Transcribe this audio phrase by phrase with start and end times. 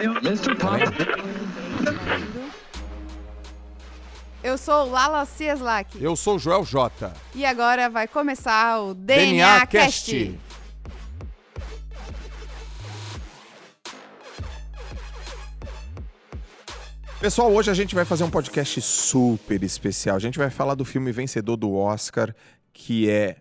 [0.00, 0.54] Mr.
[0.56, 0.80] Pop.
[4.42, 6.02] Eu sou Lala Cieslak.
[6.02, 7.12] Eu sou o Joel J.
[7.34, 10.38] E agora vai começar o DNA, Cast.
[17.20, 20.16] Pessoal, hoje a gente vai fazer um podcast super especial.
[20.16, 22.34] A gente vai falar do filme vencedor do Oscar,
[22.72, 23.36] que é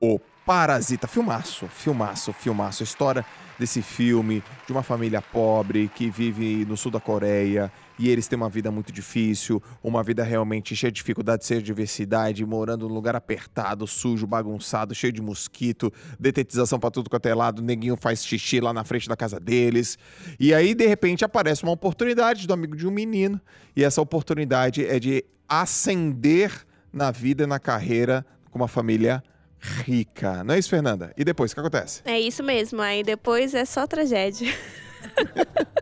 [0.00, 1.06] O Parasita.
[1.06, 2.82] Filmaço, filmaço, filmaço.
[2.82, 3.26] História
[3.60, 8.38] desse filme de uma família pobre que vive no sul da Coreia e eles têm
[8.38, 12.94] uma vida muito difícil, uma vida realmente cheia de dificuldade, cheia de diversidade, morando num
[12.94, 18.24] lugar apertado, sujo, bagunçado, cheio de mosquito, detetização pra tudo quanto é lado, neguinho faz
[18.24, 19.98] xixi lá na frente da casa deles.
[20.38, 23.38] E aí, de repente, aparece uma oportunidade do amigo de um menino,
[23.76, 29.22] e essa oportunidade é de ascender na vida e na carreira com uma família
[29.60, 30.42] rica.
[30.44, 31.12] Não é isso, Fernanda?
[31.16, 32.02] E depois, o que acontece?
[32.04, 34.52] É isso mesmo, aí depois é só tragédia.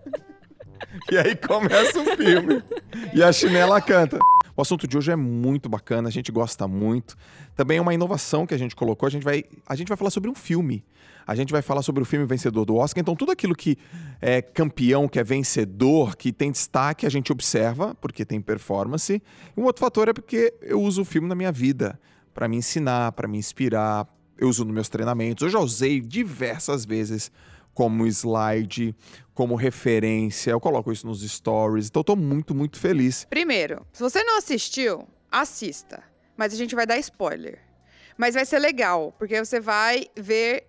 [1.10, 2.62] E aí começa o filme.
[3.14, 4.18] E a chinela canta.
[4.54, 7.16] O assunto de hoje é muito bacana, a gente gosta muito.
[7.56, 9.06] Também é uma inovação que a gente colocou.
[9.06, 10.84] A gente vai, a gente vai falar sobre um filme.
[11.26, 13.00] A gente vai falar sobre o filme vencedor do Oscar.
[13.00, 13.78] Então, tudo aquilo que
[14.20, 19.22] é campeão, que é vencedor, que tem destaque, a gente observa, porque tem performance.
[19.56, 21.98] E um outro fator é porque eu uso o filme na minha vida
[22.38, 24.06] para me ensinar, para me inspirar.
[24.38, 25.42] Eu uso nos meus treinamentos.
[25.42, 27.32] Eu já usei diversas vezes
[27.74, 28.94] como slide,
[29.34, 30.52] como referência.
[30.52, 31.88] Eu coloco isso nos stories.
[31.88, 33.26] Então, tô muito, muito feliz.
[33.28, 36.00] Primeiro, se você não assistiu, assista.
[36.36, 37.58] Mas a gente vai dar spoiler.
[38.16, 40.68] Mas vai ser legal, porque você vai ver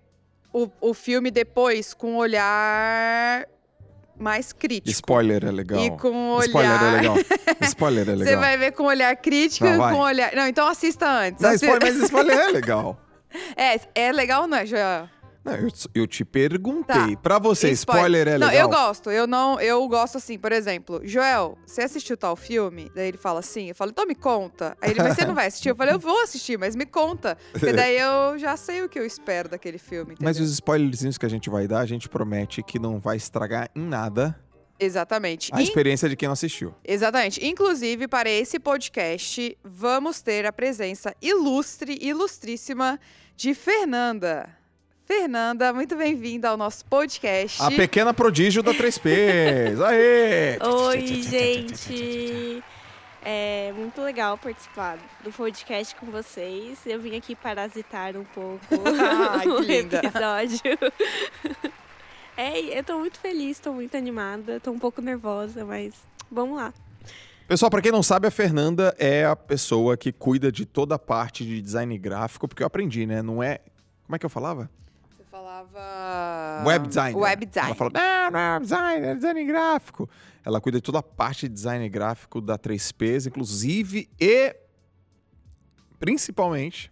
[0.52, 3.48] o, o filme depois com um olhar
[4.20, 4.90] mais crítico.
[4.90, 5.80] Spoiler é legal.
[5.84, 7.16] E com um Spoiler é olhar- legal.
[7.62, 8.28] Spoiler é legal.
[8.34, 10.36] Você vai ver com olhar crítico e com olhar.
[10.36, 11.42] Não, então assista antes.
[11.42, 13.00] Não, Assi- spoiler, mas spoiler é legal.
[13.56, 15.08] É, é legal ou não é, Joel?
[15.44, 17.16] Não, eu, eu te perguntei.
[17.16, 17.22] Tá.
[17.22, 18.50] Pra você, spoiler, é legal?
[18.50, 19.10] Não, eu gosto.
[19.10, 22.92] Eu não, eu gosto assim, por exemplo, Joel, você assistiu tal filme?
[22.94, 24.78] Daí ele fala assim, eu falo, então me conta.
[24.82, 25.70] Aí ele, mas você não vai assistir?
[25.70, 27.38] Eu falei, eu vou assistir, mas me conta.
[27.52, 30.26] Porque daí eu já sei o que eu espero daquele filme, entendeu?
[30.26, 33.70] Mas os spoilerzinhos que a gente vai dar, a gente promete que não vai estragar
[33.76, 34.38] em nada
[34.80, 35.54] Exatamente.
[35.54, 36.74] a In- experiência de quem não assistiu.
[36.86, 37.46] Exatamente.
[37.46, 43.00] Inclusive, para esse podcast, vamos ter a presença ilustre, ilustríssima
[43.36, 44.50] de Fernanda.
[45.12, 47.60] Fernanda, muito bem-vinda ao nosso podcast.
[47.64, 49.82] A pequena prodígio da 3Ps.
[49.84, 50.60] Aê!
[50.62, 52.64] Oi, gente!
[53.26, 56.78] É muito legal participar do podcast com vocês.
[56.86, 58.60] Eu vim aqui parasitar um pouco
[59.32, 59.98] Ai, que o linda.
[59.98, 60.62] episódio.
[62.38, 65.94] É, eu tô muito feliz, tô muito animada, tô um pouco nervosa, mas
[66.32, 66.74] vamos lá.
[67.50, 71.00] Pessoal, pra quem não sabe, a Fernanda é a pessoa que cuida de toda a
[71.00, 73.22] parte de design gráfico, porque eu aprendi, né?
[73.22, 73.60] Não é.
[74.06, 74.70] Como é que eu falava?
[75.32, 76.64] Falava.
[76.66, 77.16] Web design.
[77.20, 77.68] Web design.
[77.68, 80.10] Ela fala, não, não é design, é design gráfico.
[80.44, 84.56] Ela cuida de toda a parte de design gráfico da 3Ps, inclusive e
[86.00, 86.92] principalmente.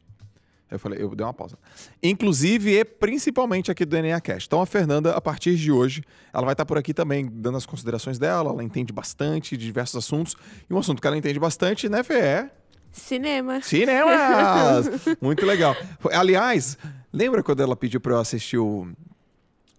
[0.69, 1.57] Eu falei, eu dei uma pausa.
[2.03, 4.47] Inclusive e principalmente aqui do DNA Cast.
[4.47, 7.65] Então a Fernanda, a partir de hoje, ela vai estar por aqui também dando as
[7.65, 8.51] considerações dela.
[8.51, 10.35] Ela entende bastante de diversos assuntos.
[10.69, 12.19] E um assunto que ela entende bastante, né, Fê?
[12.19, 12.51] É
[12.91, 13.61] Cinema.
[13.61, 14.89] Cinemas!
[15.21, 15.75] Muito legal.
[16.11, 16.77] Aliás,
[17.17, 18.87] lembra quando ela pediu pra eu assistir o.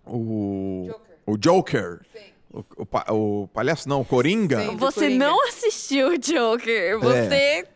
[0.06, 0.87] O.
[0.88, 1.16] Joker.
[1.26, 2.00] O Joker?
[2.12, 2.25] Sim.
[2.50, 4.60] O, o, pa- o palhaço, não, o Coringa?
[4.65, 4.76] Sim.
[4.76, 5.26] Você Coringa.
[5.26, 7.66] não assistiu o Joker, você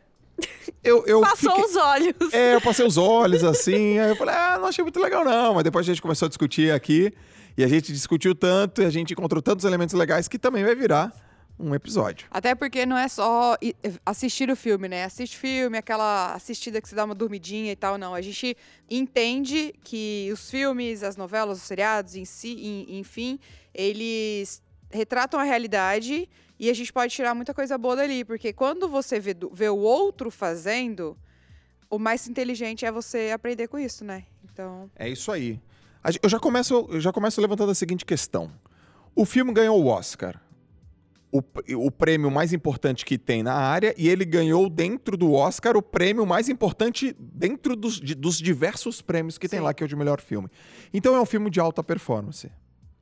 [0.83, 2.33] Eu, eu passou fiquei- os olhos.
[2.33, 5.55] É, eu passei os olhos assim, aí eu falei, ah, não achei muito legal não.
[5.55, 7.13] Mas depois a gente começou a discutir aqui,
[7.57, 10.75] e a gente discutiu tanto, e a gente encontrou tantos elementos legais que também vai
[10.75, 11.13] virar
[11.59, 12.27] um episódio.
[12.31, 13.57] Até porque não é só
[14.05, 15.05] assistir o filme, né?
[15.05, 18.15] Assiste filme, aquela assistida que você dá uma dormidinha e tal, não.
[18.15, 18.57] A gente
[18.91, 23.39] entende que os filmes, as novelas, os seriados em si, em- enfim,
[23.75, 28.89] eles retratam a realidade e a gente pode tirar muita coisa boa dali, porque quando
[28.89, 31.17] você vê, vê o outro fazendo,
[31.91, 34.25] o mais inteligente é você aprender com isso, né?
[34.45, 35.61] Então, É isso aí.
[36.23, 38.51] Eu já começo, eu já começo levantando a seguinte questão.
[39.15, 40.41] O filme ganhou o Oscar.
[41.35, 41.43] O,
[41.87, 45.83] o prêmio mais importante que tem na área, e ele ganhou dentro do Oscar o
[45.83, 49.65] prêmio mais importante dentro dos, de- dos diversos prêmios que tem Sim.
[49.65, 50.49] lá, que é o de melhor filme.
[50.93, 52.53] Então é um filme de alta performance.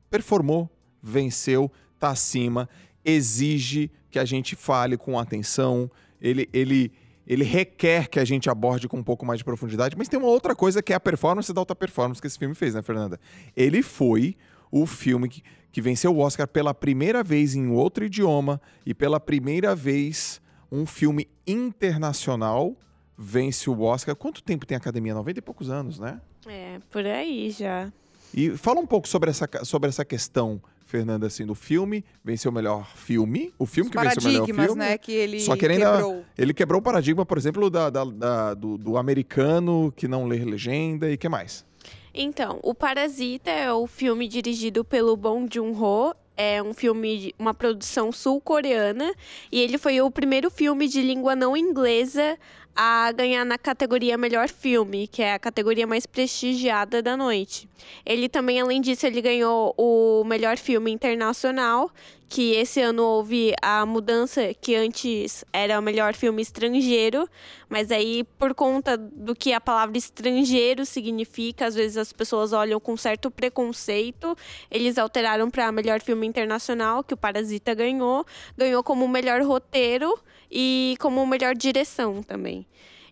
[0.09, 0.69] Performou,
[1.03, 1.69] venceu,
[1.99, 2.69] tá acima,
[3.03, 5.91] exige que a gente fale com atenção,
[6.21, 6.91] ele, ele,
[7.27, 10.29] ele requer que a gente aborde com um pouco mais de profundidade, mas tem uma
[10.29, 13.19] outra coisa que é a performance da alta performance que esse filme fez, né, Fernanda?
[13.55, 14.37] Ele foi
[14.71, 19.19] o filme que, que venceu o Oscar pela primeira vez em outro idioma e pela
[19.19, 20.41] primeira vez
[20.71, 22.75] um filme internacional
[23.17, 24.15] vence o Oscar.
[24.15, 25.13] Quanto tempo tem a academia?
[25.13, 26.19] 90 e poucos anos, né?
[26.47, 27.91] É, por aí já.
[28.33, 32.53] E fala um pouco sobre essa, sobre essa questão, Fernanda, assim, do filme, venceu o
[32.53, 33.53] melhor filme.
[33.59, 34.75] O filme Os que venceu o melhor filme.
[34.79, 34.97] né?
[34.97, 36.25] Que ele Só que ele ainda- quebrou.
[36.37, 40.43] Ele quebrou o paradigma, por exemplo, da, da- da- do, do americano que não lê
[40.45, 41.65] legenda e que mais?
[42.13, 46.13] Então, o Parasita é o filme dirigido pelo Bong Joon-ho.
[46.35, 49.13] É um filme, uma produção sul-coreana.
[49.51, 52.37] E ele foi o primeiro filme de língua não inglesa
[52.75, 57.69] a ganhar na categoria Melhor Filme, que é a categoria mais prestigiada da noite.
[58.05, 61.91] Ele também, além disso, ele ganhou o Melhor Filme Internacional,
[62.31, 67.27] que esse ano houve a mudança que antes era o melhor filme estrangeiro,
[67.67, 72.79] mas aí por conta do que a palavra estrangeiro significa, às vezes as pessoas olham
[72.79, 74.33] com certo preconceito,
[74.71, 78.25] eles alteraram para melhor filme internacional, que o Parasita ganhou,
[78.57, 80.17] ganhou como melhor roteiro
[80.49, 82.60] e como melhor direção também.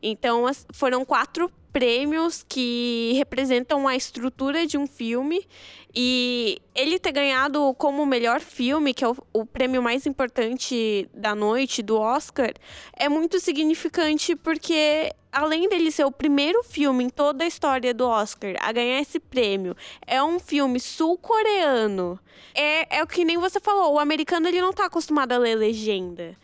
[0.02, 5.46] Então foram quatro prêmios que representam a estrutura de um filme
[5.94, 11.36] e ele ter ganhado como melhor filme, que é o, o prêmio mais importante da
[11.36, 12.54] noite do Oscar,
[12.94, 18.08] é muito significante porque além dele ser o primeiro filme em toda a história do
[18.08, 19.76] Oscar a ganhar esse prêmio,
[20.06, 22.20] é um filme sul-coreano.
[22.54, 25.56] É, é o que nem você falou, o americano ele não tá acostumado a ler
[25.56, 26.36] legenda.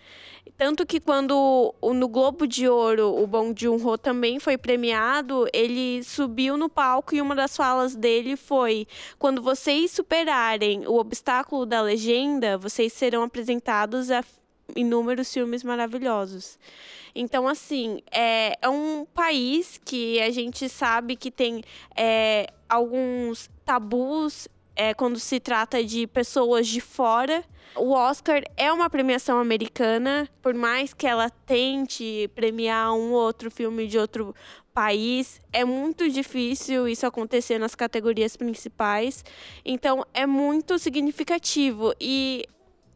[0.58, 6.56] Tanto que quando no Globo de Ouro o Bong Joon-ho também foi premiado, ele subiu
[6.56, 8.88] no palco e uma das falas dele foi:
[9.20, 14.24] quando vocês superarem o obstáculo da legenda, vocês serão apresentados a
[14.74, 16.58] inúmeros filmes maravilhosos.
[17.14, 21.64] Então, assim, é, é um país que a gente sabe que tem
[21.96, 27.44] é, alguns tabus é, quando se trata de pessoas de fora.
[27.76, 33.88] O Oscar é uma premiação americana, por mais que ela tente premiar um outro filme
[33.88, 34.34] de outro
[34.74, 39.24] país, é muito difícil isso acontecer nas categorias principais.
[39.64, 41.94] Então, é muito significativo.
[42.00, 42.46] E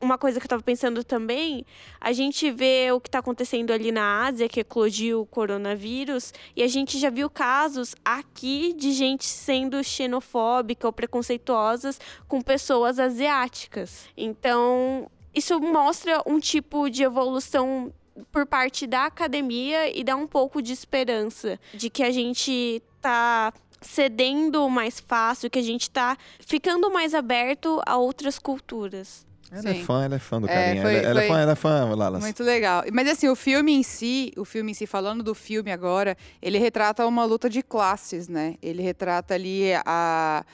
[0.01, 1.65] uma coisa que eu estava pensando também,
[1.99, 6.63] a gente vê o que está acontecendo ali na Ásia, que eclodiu o coronavírus, e
[6.63, 14.07] a gente já viu casos aqui de gente sendo xenofóbica ou preconceituosas com pessoas asiáticas.
[14.15, 17.93] Então, isso mostra um tipo de evolução
[18.31, 23.53] por parte da academia e dá um pouco de esperança de que a gente tá
[23.81, 29.28] cedendo mais fácil, que a gente tá ficando mais aberto a outras culturas.
[29.51, 29.83] Ela é Sim.
[29.83, 30.81] fã, ela é fã do É, carinha.
[30.83, 32.21] foi- ela, ela é fã, ela é fã, Lalas.
[32.21, 32.83] Muito legal.
[32.93, 36.59] Mas assim, o filme em si, o filme em si, falando do filme agora, ele
[36.59, 38.55] retrata uma luta de classes, né?
[38.61, 40.45] Ele retrata ali a,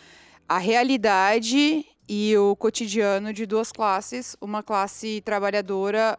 [0.47, 6.17] a realidade e o cotidiano de duas classes, uma classe trabalhadora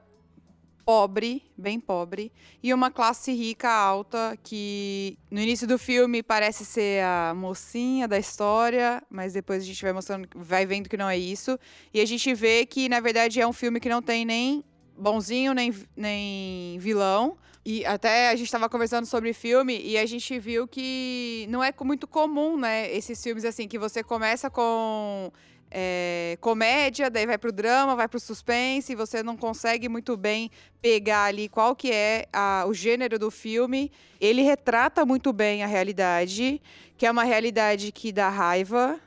[0.86, 7.02] pobre, bem pobre, e uma classe rica alta que no início do filme parece ser
[7.02, 11.18] a mocinha da história, mas depois a gente vai mostrando, vai vendo que não é
[11.18, 11.58] isso.
[11.92, 14.64] E a gente vê que na verdade é um filme que não tem nem
[14.96, 17.36] bonzinho nem, nem vilão.
[17.64, 21.74] E até a gente estava conversando sobre filme e a gente viu que não é
[21.82, 22.88] muito comum, né?
[22.94, 25.32] Esses filmes assim, que você começa com
[25.70, 30.50] é, comédia, daí vai pro drama, vai pro suspense, e você não consegue muito bem
[30.80, 33.90] pegar ali qual que é a- o gênero do filme.
[34.20, 36.60] Ele retrata muito bem a realidade,
[36.96, 38.98] que é uma realidade que dá raiva.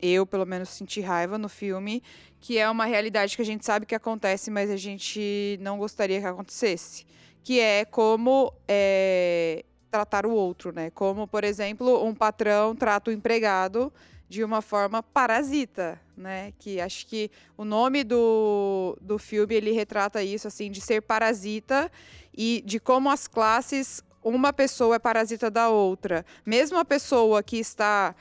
[0.00, 2.02] Eu, pelo menos, senti raiva no filme
[2.40, 6.20] que é uma realidade que a gente sabe que acontece, mas a gente não gostaria
[6.20, 7.04] que acontecesse.
[7.42, 10.90] Que é como é, tratar o outro, né?
[10.90, 13.92] Como, por exemplo, um patrão trata o empregado
[14.28, 16.52] de uma forma parasita, né?
[16.58, 21.90] Que acho que o nome do, do filme ele retrata isso, assim, de ser parasita
[22.36, 26.24] e de como as classes, uma pessoa é parasita da outra.
[26.44, 28.14] Mesmo a pessoa que está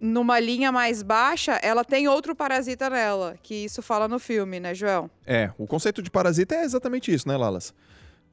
[0.00, 4.74] numa linha mais baixa, ela tem outro parasita nela, que isso fala no filme, né,
[4.74, 5.10] Joel?
[5.26, 7.74] É, o conceito de parasita é exatamente isso, né, Lalas?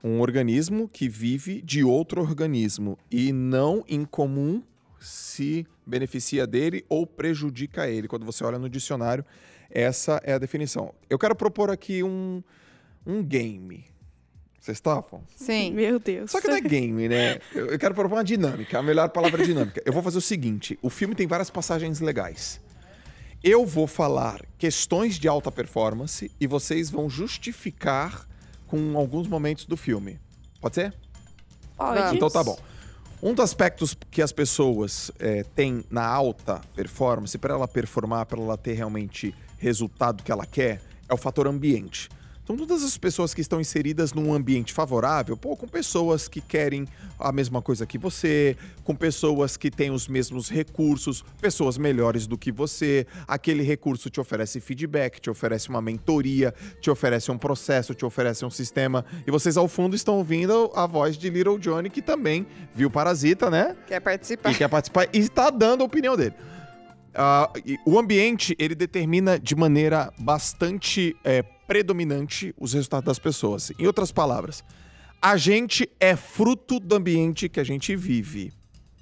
[0.02, 4.64] Um organismo que vive de outro organismo e não em comum
[5.00, 8.08] se beneficia dele ou prejudica ele.
[8.08, 9.26] Quando você olha no dicionário,
[9.70, 10.94] essa é a definição.
[11.10, 12.44] Eu quero propor aqui um,
[13.06, 13.86] um game.
[14.60, 15.22] Vocês topam?
[15.36, 15.74] Sim.
[15.74, 16.30] Meu Deus.
[16.30, 17.40] Só que não é game, né?
[17.56, 18.78] Eu eu quero propor uma dinâmica.
[18.78, 19.82] A melhor palavra é dinâmica.
[19.86, 22.60] Eu vou fazer o seguinte: o filme tem várias passagens legais.
[23.44, 28.28] Eu vou falar questões de alta performance e vocês vão justificar
[28.66, 30.20] com alguns momentos do filme.
[30.60, 30.94] Pode ser?
[31.78, 32.16] Pode.
[32.16, 32.60] Então tá bom.
[33.22, 38.40] Um dos aspectos que as pessoas é, têm na alta performance, para ela performar, para
[38.40, 42.10] ela ter realmente resultado que ela quer, é o fator ambiente.
[42.48, 46.88] São todas as pessoas que estão inseridas num ambiente favorável, pô, com pessoas que querem
[47.20, 52.38] a mesma coisa que você, com pessoas que têm os mesmos recursos, pessoas melhores do
[52.38, 53.06] que você.
[53.28, 58.46] Aquele recurso te oferece feedback, te oferece uma mentoria, te oferece um processo, te oferece
[58.46, 59.04] um sistema.
[59.28, 63.50] E vocês ao fundo estão ouvindo a voz de Little Johnny, que também viu Parasita,
[63.50, 63.76] né?
[63.86, 64.52] Quer participar?
[64.54, 66.34] E quer participar e está dando a opinião dele.
[67.14, 73.72] Uh, o ambiente ele determina de maneira bastante é, predominante os resultados das pessoas.
[73.80, 74.64] Em outras palavras,
[75.22, 78.54] a gente é fruto do ambiente que a gente vive.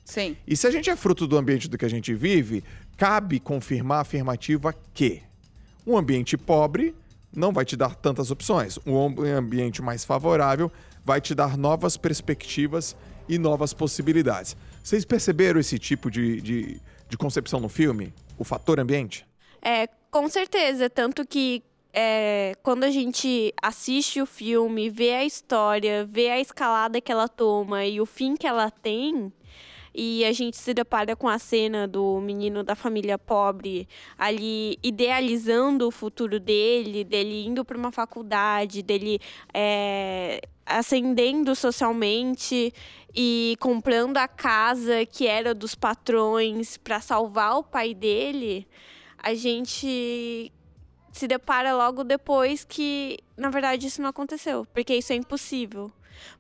[0.06, 0.38] Sim.
[0.48, 2.64] E se a gente é fruto do ambiente do que a gente vive,
[2.96, 5.22] cabe confirmar a afirmativa que
[5.86, 6.96] um ambiente pobre
[7.36, 8.80] não vai te dar tantas opções.
[8.86, 8.98] Um
[9.36, 10.72] ambiente mais favorável
[11.04, 12.96] vai te dar novas perspectivas
[13.28, 14.56] e novas possibilidades.
[14.84, 18.14] Vocês perceberam esse tipo de, de de concepção no filme?
[18.38, 19.26] O fator ambiente?
[19.62, 20.90] É, com certeza.
[20.90, 27.00] Tanto que é, quando a gente assiste o filme, vê a história, vê a escalada
[27.00, 29.32] que ela toma e o fim que ela tem,
[29.96, 35.88] e a gente se depara com a cena do menino da família pobre ali idealizando
[35.88, 39.20] o futuro dele, dele indo para uma faculdade, dele
[39.54, 42.74] é, ascendendo socialmente
[43.16, 48.68] e comprando a casa que era dos patrões para salvar o pai dele,
[49.18, 50.52] a gente
[51.12, 55.90] se depara logo depois que, na verdade, isso não aconteceu, porque isso é impossível.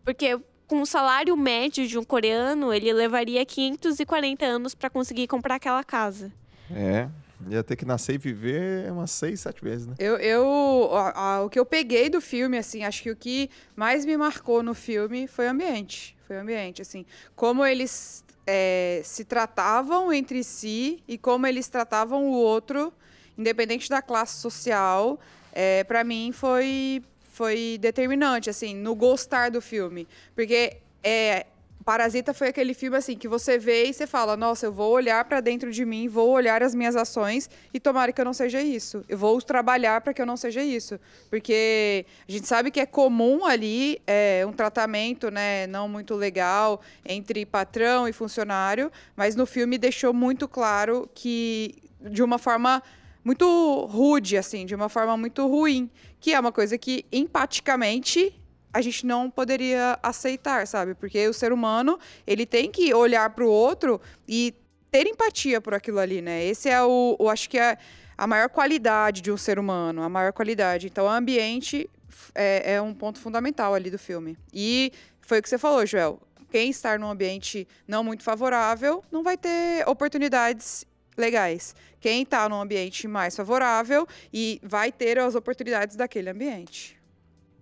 [0.03, 5.55] Porque com o salário médio de um coreano, ele levaria 540 anos para conseguir comprar
[5.55, 6.32] aquela casa.
[6.72, 7.08] É,
[7.50, 9.96] Ia ter que nascer e viver umas seis, sete vezes, né?
[10.00, 13.50] Eu, eu a, a, o que eu peguei do filme, assim, acho que o que
[13.75, 16.15] mais me marcou no filme foi o ambiente.
[16.27, 17.06] Foi o ambiente, assim.
[17.36, 22.94] Como eles é, se tratavam entre si e como eles tratavam o outro,
[23.38, 25.20] independente da classe social,
[25.51, 30.08] é, para mim foi, foi determinante, assim, no gostar do filme.
[30.34, 31.46] Porque é,
[31.86, 35.24] Parasita foi aquele filme assim que você vê e você fala: "Nossa, eu vou olhar
[35.25, 38.60] para dentro de mim, vou olhar as minhas ações e tomara que eu não seja
[38.60, 39.06] isso.
[39.08, 41.00] Eu vou trabalhar para que eu não seja isso".
[41.30, 46.82] Porque a gente sabe que é comum ali é, um tratamento, né, não muito legal
[47.06, 52.82] entre patrão e funcionário, mas no filme deixou muito claro que de uma forma
[53.24, 55.88] muito rude assim, de uma forma muito ruim,
[56.20, 58.34] que é uma coisa que empaticamente
[58.75, 60.94] a gente não poderia aceitar, sabe?
[60.96, 64.53] Porque o ser humano, ele tem que olhar para o outro e
[64.91, 66.44] ter empatia por aquilo ali, né?
[66.44, 67.77] Esse é o, o acho que é
[68.17, 70.88] a maior qualidade de um ser humano, a maior qualidade.
[70.88, 71.89] Então, o ambiente
[72.34, 74.38] é, é um ponto fundamental ali do filme.
[74.53, 74.91] E
[75.22, 76.20] foi o que você falou, Joel.
[76.51, 80.86] Quem estar num ambiente não muito favorável não vai ter oportunidades
[81.17, 81.74] legais.
[82.01, 86.95] Quem está num ambiente mais favorável e vai ter as oportunidades daquele ambiente.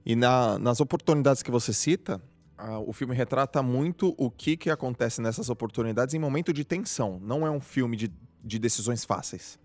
[0.06, 2.22] E na, nas oportunidades que você cita,
[2.86, 7.20] o filme retrata muito o que, que acontece nessas oportunidades em momento de tensão.
[7.22, 8.12] Não é um filme de,
[8.44, 9.60] de decisões fáceis.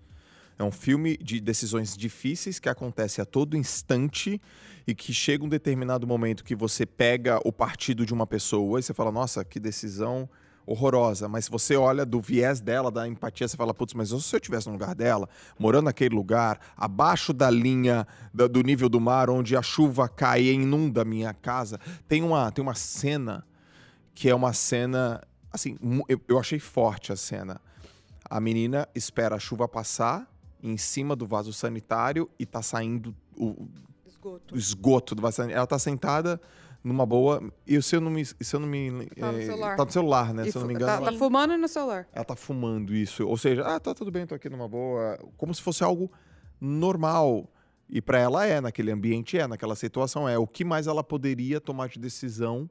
[0.59, 4.41] É um filme de decisões difíceis que acontece a todo instante
[4.87, 8.83] e que chega um determinado momento que você pega o partido de uma pessoa e
[8.83, 10.29] você fala: nossa, que decisão
[10.69, 14.15] horrorosa, mas se você olha do viés dela, da empatia, você fala, putz, mas se
[14.15, 15.27] eu estivesse no lugar dela,
[15.59, 20.53] morando naquele lugar, abaixo da linha do nível do mar, onde a chuva cai e
[20.53, 23.47] inunda a minha casa, tem uma, tem uma cena
[24.15, 25.79] que é uma cena, assim,
[26.29, 27.61] eu, achei forte a cena.
[28.29, 30.29] A menina espera a chuva passar
[30.63, 33.69] em cima do vaso sanitário e tá saindo o
[34.05, 35.59] esgoto, o esgoto do vaso sanitário.
[35.59, 36.41] Ela tá sentada
[36.83, 37.43] numa boa.
[37.67, 38.25] E se eu não me.
[38.25, 39.77] Se eu não me tá, no, é, celular.
[39.77, 40.49] tá no celular, né?
[40.49, 41.05] E se eu não me engano.
[41.05, 42.09] Tá, tá fumando no celular.
[42.13, 43.27] Ela tá fumando isso.
[43.27, 45.19] Ou seja, ah, tá tudo bem, tô aqui numa boa.
[45.37, 46.11] Como se fosse algo
[46.61, 47.49] normal.
[47.91, 50.39] E para ela é, naquele ambiente é, naquela situação é.
[50.39, 52.69] O que mais ela poderia tomar de decisão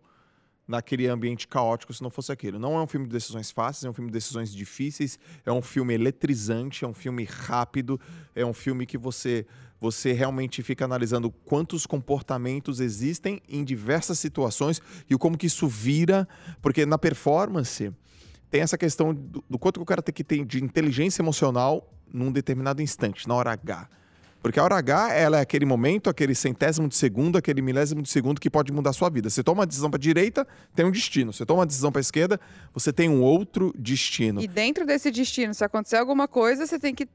[0.67, 2.59] naquele ambiente caótico se não fosse aquilo?
[2.59, 5.61] Não é um filme de decisões fáceis, é um filme de decisões difíceis, é um
[5.61, 7.99] filme eletrizante, é um filme rápido,
[8.35, 9.45] é um filme que você
[9.79, 16.27] você realmente fica analisando quantos comportamentos existem em diversas situações e como que isso vira,
[16.63, 17.93] porque na performance
[18.49, 21.93] tem essa questão do, do quanto que o cara tem que ter de inteligência emocional
[22.11, 23.87] num determinado instante, na hora H.
[24.41, 28.09] Porque a hora H, ela é aquele momento, aquele centésimo de segundo, aquele milésimo de
[28.09, 29.29] segundo que pode mudar a sua vida.
[29.29, 31.33] Você toma uma decisão para direita, tem um destino.
[31.33, 32.39] Você toma uma decisão para esquerda,
[32.73, 34.41] você tem um outro destino.
[34.41, 37.07] E dentro desse destino, se acontecer alguma coisa, você tem que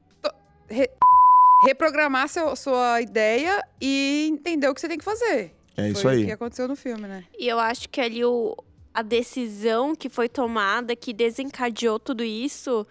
[1.63, 5.53] reprogramar seu, sua ideia e entender o que você tem que fazer.
[5.75, 6.23] É isso aí.
[6.23, 7.23] o que aconteceu no filme, né?
[7.39, 8.55] E eu acho que ali o,
[8.93, 12.85] a decisão que foi tomada, que desencadeou tudo isso,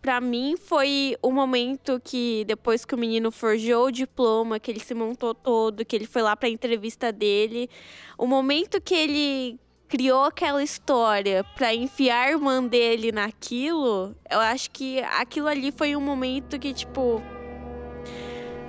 [0.00, 4.80] Pra mim foi o momento que depois que o menino forjou o diploma, que ele
[4.80, 7.68] se montou todo, que ele foi lá pra entrevista dele,
[8.16, 14.70] o momento que ele criou aquela história pra enfiar a irmã dele naquilo, eu acho
[14.70, 17.20] que aquilo ali foi um momento que tipo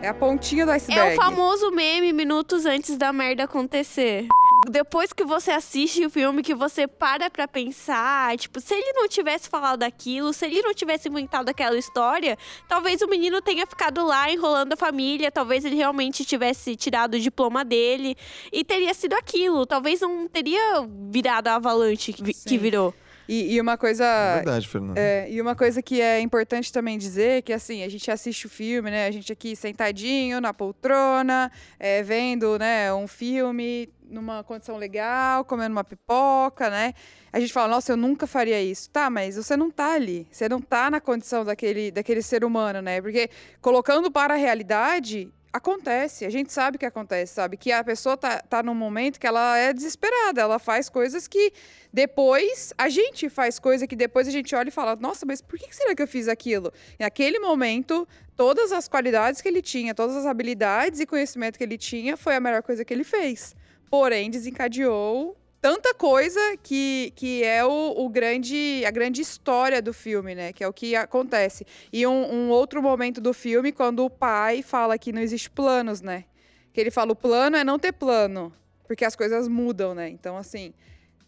[0.01, 1.13] É a pontinha do é iceberg.
[1.17, 4.27] o famoso meme minutos antes da merda acontecer.
[4.67, 9.07] Depois que você assiste o filme, que você para pra pensar, tipo, se ele não
[9.07, 12.37] tivesse falado aquilo, se ele não tivesse inventado aquela história,
[12.67, 17.19] talvez o menino tenha ficado lá enrolando a família, talvez ele realmente tivesse tirado o
[17.19, 18.17] diploma dele
[18.51, 19.65] e teria sido aquilo.
[19.65, 22.49] Talvez não teria virado a avalanche que, Sim.
[22.49, 22.93] que virou.
[23.31, 24.03] E, e uma coisa
[24.37, 24.97] Verdade, Fernando.
[24.97, 28.47] É, e uma coisa que é importante também dizer é que assim, a gente assiste
[28.47, 29.05] o filme, né?
[29.05, 35.71] A gente aqui sentadinho na poltrona, é, vendo, né, um filme numa condição legal, comendo
[35.73, 36.95] uma pipoca, né?
[37.31, 38.89] A gente fala, nossa, eu nunca faria isso.
[38.89, 40.27] Tá, mas você não tá ali.
[40.31, 42.99] Você não tá na condição daquele, daquele ser humano, né?
[42.99, 43.29] Porque
[43.61, 46.25] colocando para a realidade, acontece.
[46.25, 47.57] A gente sabe que acontece, sabe?
[47.57, 50.41] Que a pessoa tá, tá num momento que ela é desesperada.
[50.41, 51.51] Ela faz coisas que
[51.91, 55.57] depois a gente faz coisa que depois a gente olha e fala: Nossa, mas por
[55.57, 56.71] que será que eu fiz aquilo?
[56.99, 61.63] E naquele momento, todas as qualidades que ele tinha, todas as habilidades e conhecimento que
[61.63, 63.55] ele tinha, foi a melhor coisa que ele fez.
[63.89, 70.35] Porém, desencadeou tanta coisa que, que é o, o grande a grande história do filme,
[70.35, 70.53] né?
[70.53, 71.65] Que é o que acontece.
[71.91, 76.01] E um, um outro momento do filme, quando o pai fala que não existe planos,
[76.01, 76.25] né?
[76.73, 78.53] Que ele fala: o plano é não ter plano,
[78.87, 80.09] porque as coisas mudam, né?
[80.09, 80.73] Então, assim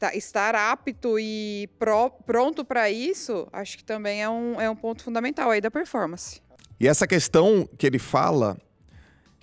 [0.01, 4.75] tá- estar apto e pró- pronto para isso, acho que também é um, é um
[4.75, 6.41] ponto fundamental aí da performance.
[6.79, 8.57] E essa questão que ele fala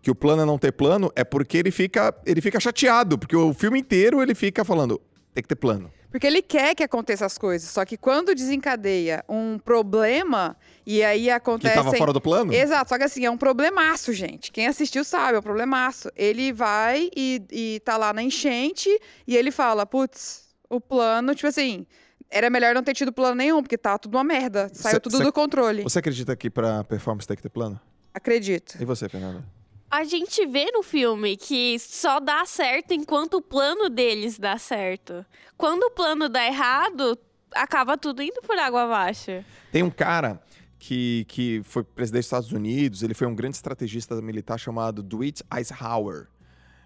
[0.08, 3.36] que o plano é não ter plano é porque ele fica, ele fica chateado, porque
[3.36, 4.98] o filme inteiro ele fica falando,
[5.34, 5.92] tem que ter plano.
[6.10, 11.24] Porque ele quer que aconteça as coisas, só que quando desencadeia um problema e aí
[11.24, 11.74] Que acontece.
[11.74, 12.54] tava fora do plano?
[12.54, 14.50] Exato, só que assim, é um problemaço, gente.
[14.50, 16.08] Quem assistiu sabe, é um problemaço.
[16.16, 18.88] Ele vai e, e tá lá na enchente
[19.26, 21.86] e ele fala, putz, o plano, tipo assim,
[22.30, 24.70] era melhor não ter tido plano nenhum, porque tá tudo uma merda.
[24.72, 25.82] Saiu Cê- tudo cê- do controle.
[25.82, 27.78] Você acredita que pra performance tem que ter plano?
[28.14, 28.78] Acredito.
[28.80, 29.44] E você, Fernanda?
[29.90, 35.24] A gente vê no filme que só dá certo enquanto o plano deles dá certo.
[35.56, 37.18] Quando o plano dá errado,
[37.54, 39.42] acaba tudo indo por água abaixo.
[39.72, 40.42] Tem um cara
[40.78, 45.42] que, que foi presidente dos Estados Unidos, ele foi um grande estrategista militar chamado Dwight
[45.56, 46.28] Eisenhower.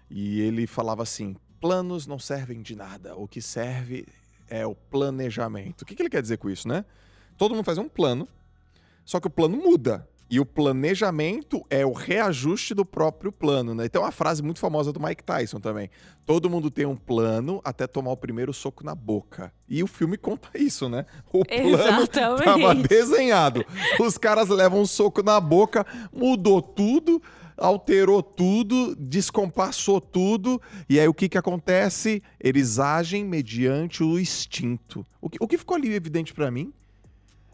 [0.09, 4.07] E ele falava assim: planos não servem de nada, o que serve
[4.49, 5.81] é o planejamento.
[5.81, 6.85] O que, que ele quer dizer com isso, né?
[7.37, 8.27] Todo mundo faz um plano,
[9.03, 10.07] só que o plano muda.
[10.29, 13.85] E o planejamento é o reajuste do próprio plano, né?
[13.85, 15.89] Então, é uma frase muito famosa do Mike Tyson também.
[16.25, 19.53] Todo mundo tem um plano até tomar o primeiro soco na boca.
[19.67, 21.05] E o filme conta isso, né?
[21.31, 22.87] O plano tava Exatamente.
[22.87, 23.65] desenhado.
[23.99, 27.21] Os caras levam um soco na boca, mudou tudo,
[27.57, 30.61] alterou tudo, descompassou tudo.
[30.89, 32.23] E aí o que que acontece?
[32.39, 35.05] Eles agem mediante o instinto.
[35.21, 36.73] O que, o que ficou ali evidente pra mim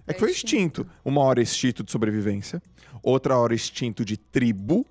[0.09, 0.87] é que foi instinto.
[1.05, 2.61] Uma hora instinto de sobrevivência,
[3.03, 4.85] outra hora instinto de tribo,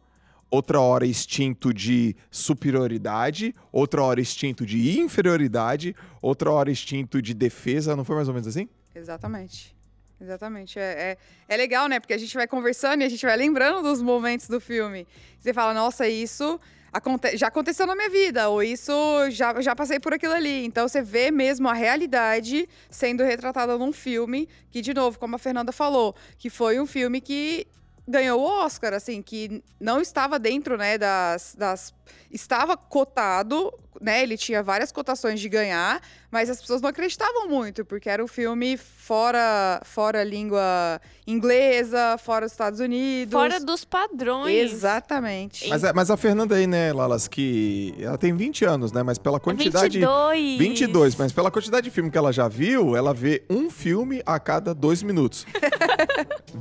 [0.51, 7.97] outra hora instinto de superioridade, outra hora instinto de inferioridade, outra hora instinto de defesa.
[7.97, 8.69] Não foi mais ou menos assim?
[8.95, 9.77] Exatamente.
[10.21, 10.79] Exatamente.
[10.79, 12.01] É, é, é legal, né?
[12.01, 15.07] Porque a gente vai conversando e a gente vai lembrando dos momentos do filme.
[15.39, 16.61] Você fala, nossa, isso
[16.93, 18.93] aconte já aconteceu na minha vida, ou isso
[19.31, 20.65] já, já passei por aquilo ali.
[20.65, 25.39] Então você vê mesmo a realidade sendo retratada num filme que, de novo, como a
[25.39, 27.67] Fernanda falou, que foi um filme que
[28.09, 31.93] ganhou o Oscar, assim, que não estava dentro, né, das, das...
[32.31, 37.85] Estava cotado, né, ele tinha várias cotações de ganhar, mas as pessoas não acreditavam muito,
[37.85, 43.33] porque era um filme fora, fora a língua inglesa, fora os Estados Unidos.
[43.33, 44.73] Fora dos padrões.
[44.73, 45.69] Exatamente.
[45.69, 49.03] Mas, a- mas a Fernanda aí, né, Lalas, que ela tem 20 anos, né?
[49.03, 49.99] Mas pela quantidade.
[49.99, 50.59] 22.
[50.59, 54.39] 22, mas pela quantidade de filme que ela já viu, ela vê um filme a
[54.41, 55.47] cada dois minutos.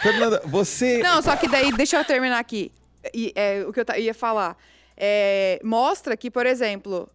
[0.00, 0.98] Fernanda, você.
[0.98, 2.72] Não, só que daí, deixa eu terminar aqui.
[3.14, 4.56] E, é, o que eu ia falar.
[4.96, 7.08] É, mostra que, por exemplo,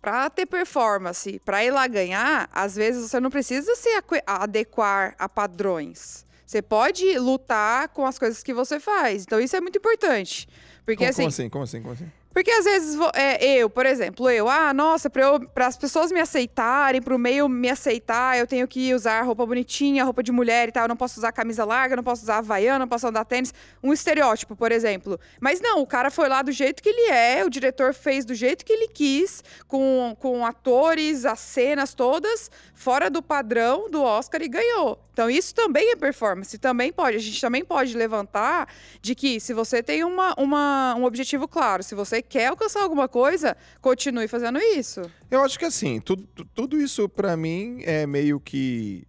[0.00, 3.88] pra ter performance, pra ir lá ganhar, às vezes você não precisa se
[4.26, 6.26] adequar a padrões.
[6.44, 9.22] Você pode lutar com as coisas que você faz.
[9.22, 10.48] Então, isso é muito importante.
[10.84, 11.48] Porque, como, assim, como assim?
[11.48, 11.82] Como assim?
[11.82, 12.19] Como assim?
[12.32, 17.02] Porque às vezes é, eu, por exemplo, eu, ah, nossa, para as pessoas me aceitarem,
[17.02, 20.72] para o meio me aceitar, eu tenho que usar roupa bonitinha, roupa de mulher e
[20.72, 20.84] tal.
[20.84, 23.52] Eu não posso usar camisa larga, não posso usar havaiana, não posso andar tênis.
[23.82, 25.18] Um estereótipo, por exemplo.
[25.40, 28.34] Mas não, o cara foi lá do jeito que ele é, o diretor fez do
[28.34, 34.40] jeito que ele quis, com, com atores, as cenas todas, fora do padrão do Oscar
[34.40, 34.98] e ganhou.
[35.12, 37.16] Então isso também é performance, também pode.
[37.16, 41.82] A gente também pode levantar de que se você tem uma, uma, um objetivo claro,
[41.82, 45.02] se você quer alcançar alguma coisa, continue fazendo isso.
[45.30, 49.06] Eu acho que assim, tudo, tudo isso pra mim é meio que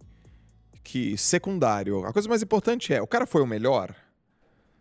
[0.82, 2.04] que secundário.
[2.04, 3.94] A coisa mais importante é, o cara foi o melhor?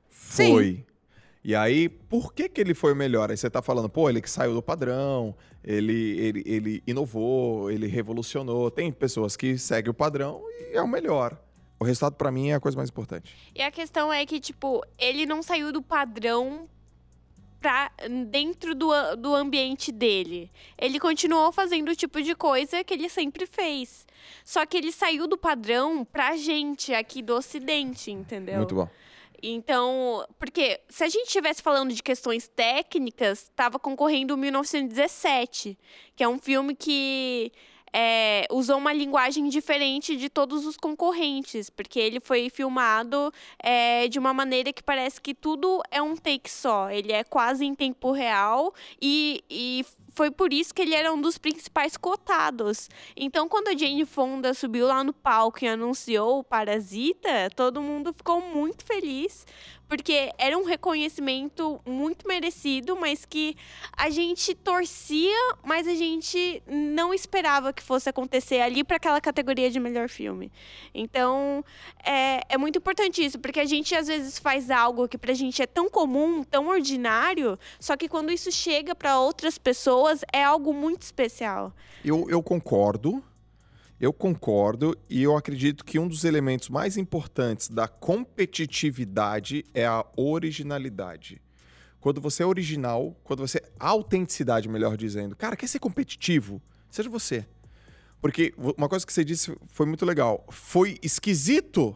[0.09, 0.53] Sim.
[0.53, 0.85] Foi.
[1.43, 3.31] E aí, por que que ele foi o melhor?
[3.31, 7.87] Aí você tá falando, pô, ele que saiu do padrão, ele, ele, ele inovou, ele
[7.87, 8.69] revolucionou.
[8.69, 11.39] Tem pessoas que seguem o padrão e é o melhor.
[11.79, 13.35] O resultado pra mim é a coisa mais importante.
[13.55, 16.69] E a questão é que, tipo, ele não saiu do padrão
[17.61, 17.91] pra,
[18.27, 20.51] dentro do, do ambiente dele.
[20.77, 24.05] Ele continuou fazendo o tipo de coisa que ele sempre fez.
[24.43, 28.57] Só que ele saiu do padrão pra gente aqui do Ocidente, entendeu?
[28.57, 28.89] Muito bom.
[29.43, 35.77] Então, porque se a gente estivesse falando de questões técnicas, estava concorrendo o 1917,
[36.15, 37.51] que é um filme que
[37.93, 44.17] é, usou uma linguagem diferente de todos os concorrentes, porque ele foi filmado é, de
[44.17, 46.89] uma maneira que parece que tudo é um take só.
[46.89, 51.21] Ele é quase em tempo real e, e foi por isso que ele era um
[51.21, 52.89] dos principais cotados.
[53.15, 58.13] Então, quando a Jane Fonda subiu lá no palco e anunciou o Parasita, todo mundo
[58.13, 59.45] ficou muito feliz,
[59.87, 63.57] porque era um reconhecimento muito merecido, mas que
[63.95, 69.69] a gente torcia, mas a gente não esperava que fosse acontecer ali para aquela categoria
[69.69, 70.51] de melhor filme.
[70.93, 71.63] Então,
[72.05, 75.61] é, é muito importante isso, porque a gente às vezes faz algo que pra gente
[75.61, 80.00] é tão comum, tão ordinário, só que quando isso chega para outras pessoas
[80.33, 81.73] é algo muito especial.
[82.03, 83.23] Eu, eu concordo,
[83.99, 90.05] eu concordo, e eu acredito que um dos elementos mais importantes da competitividade é a
[90.15, 91.41] originalidade.
[91.99, 93.61] Quando você é original, quando você.
[93.79, 95.35] Autenticidade, melhor dizendo.
[95.35, 96.59] Cara, quer ser competitivo?
[96.89, 97.45] Seja você.
[98.19, 100.45] Porque uma coisa que você disse foi muito legal.
[100.49, 101.95] Foi esquisito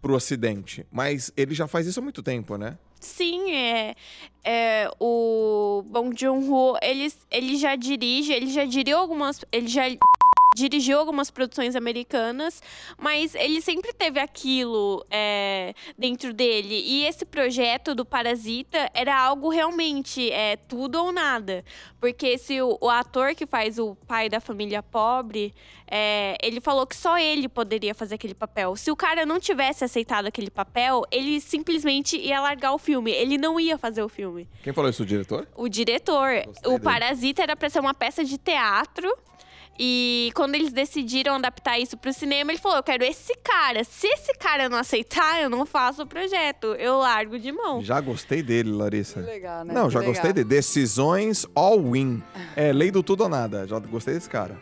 [0.00, 2.78] pro Ocidente, mas ele já faz isso há muito tempo, né?
[3.06, 3.94] Sim, é,
[4.44, 9.84] é o Bong Joon-ho, ele, ele já dirige, ele já dirigiu algumas, ele já
[10.56, 12.62] dirigiu algumas produções americanas,
[12.98, 16.82] mas ele sempre teve aquilo é, dentro dele.
[16.84, 21.62] E esse projeto do Parasita era algo realmente é, tudo ou nada.
[22.00, 25.54] Porque se o, o ator que faz o pai da família pobre,
[25.86, 28.74] é, ele falou que só ele poderia fazer aquele papel.
[28.76, 33.10] Se o cara não tivesse aceitado aquele papel, ele simplesmente ia largar o filme.
[33.10, 34.48] Ele não ia fazer o filme.
[34.62, 35.46] Quem falou isso, o diretor?
[35.54, 36.84] O diretor, Gostei o dele.
[36.84, 39.14] Parasita era pra ser uma peça de teatro.
[39.78, 43.84] E quando eles decidiram adaptar isso pro cinema, ele falou: Eu quero esse cara.
[43.84, 46.68] Se esse cara não aceitar, eu não faço o projeto.
[46.74, 47.82] Eu largo de mão.
[47.82, 49.20] Já gostei dele, Larissa.
[49.20, 49.74] legal, né?
[49.74, 50.14] Não, Que já legal.
[50.14, 52.22] gostei de decisões all win.
[52.54, 53.66] É lei do tudo ou nada.
[53.66, 54.58] Já gostei desse cara.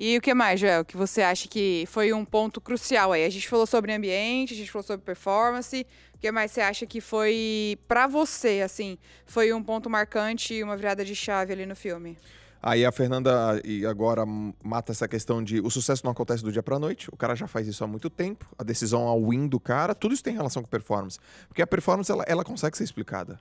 [0.00, 3.24] E o que mais, Joel, que você acha que foi um ponto crucial aí?
[3.24, 5.84] A gente falou sobre ambiente, a gente falou sobre performance.
[6.18, 10.64] O que mais você acha que foi, pra você, assim, foi um ponto marcante e
[10.64, 12.18] uma virada de chave ali no filme?
[12.60, 16.60] Aí a Fernanda e agora mata essa questão de o sucesso não acontece do dia
[16.60, 17.08] pra noite.
[17.12, 18.44] O cara já faz isso há muito tempo.
[18.58, 21.20] A decisão ao win do cara, tudo isso tem relação com performance.
[21.46, 23.38] Porque a performance ela, ela consegue ser explicada.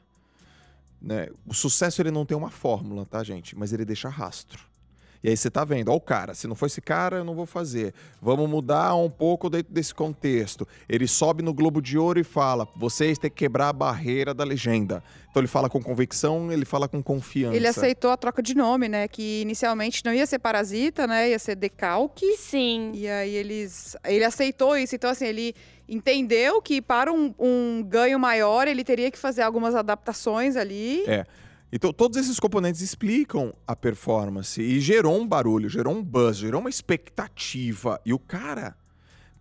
[1.02, 1.30] Né?
[1.48, 3.58] O sucesso ele não tem uma fórmula, tá, gente?
[3.58, 4.63] Mas ele deixa rastro.
[5.24, 7.36] E aí você tá vendo, ó, o cara, se não for esse cara, eu não
[7.36, 7.94] vou fazer.
[8.22, 10.68] Vamos mudar um pouco dentro desse contexto.
[10.88, 14.44] Ele sobe no Globo de Ouro e fala: vocês têm que quebrar a barreira da
[14.44, 15.04] legenda.
[15.30, 17.56] Então ele fala com convicção, ele fala com confiança.
[17.56, 19.08] Ele aceitou a troca de nome, né?
[19.08, 21.30] Que inicialmente não ia ser Parasita, né?
[21.30, 22.38] Ia ser Decalque.
[22.38, 22.92] Sim.
[22.96, 23.96] E aí eles.
[24.04, 24.96] Ele aceitou isso.
[24.96, 25.54] Então, assim, ele
[25.88, 31.04] entendeu que para um, um ganho maior ele teria que fazer algumas adaptações ali.
[31.08, 31.26] É.
[31.72, 36.62] Então, todos esses componentes explicam a performance e gerou um barulho, gerou um buzz, gerou
[36.62, 38.00] uma expectativa.
[38.06, 38.78] E o cara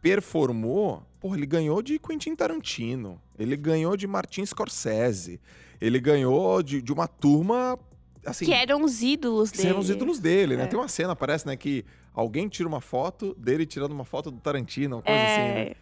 [0.03, 5.41] performou, porra, ele ganhou de Quentin Tarantino, ele ganhou de Martin Scorsese,
[5.81, 7.79] ele ganhou de, de uma turma,
[8.25, 9.69] assim, Que eram os ídolos que dele.
[9.71, 10.65] eram os ídolos dele, né?
[10.65, 10.67] É.
[10.67, 14.39] Tem uma cena, parece, né, que alguém tira uma foto dele tirando uma foto do
[14.41, 15.73] Tarantino, uma coisa assim, né?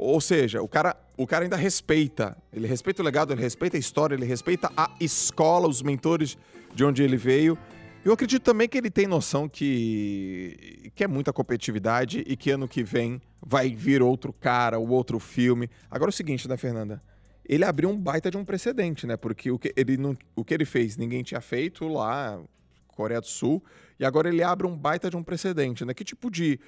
[0.00, 2.36] Ou seja, o cara, o cara ainda respeita.
[2.52, 6.38] Ele respeita o legado, ele respeita a história, ele respeita a escola, os mentores
[6.72, 7.58] de onde ele veio.
[8.04, 12.68] Eu acredito também que ele tem noção que, que é muita competitividade e que ano
[12.68, 15.68] que vem vai vir outro cara, o outro filme.
[15.90, 17.02] Agora é o seguinte, né, Fernanda?
[17.44, 19.16] Ele abriu um baita de um precedente, né?
[19.16, 22.40] Porque o que ele, não, o que ele fez, ninguém tinha feito lá,
[22.86, 23.64] Coreia do Sul,
[23.98, 25.92] e agora ele abre um baita de um precedente, né?
[25.92, 26.60] Que tipo de,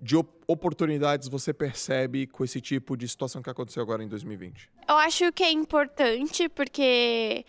[0.00, 4.70] de oportunidades você percebe com esse tipo de situação que aconteceu agora em 2020?
[4.88, 7.44] Eu acho que é importante porque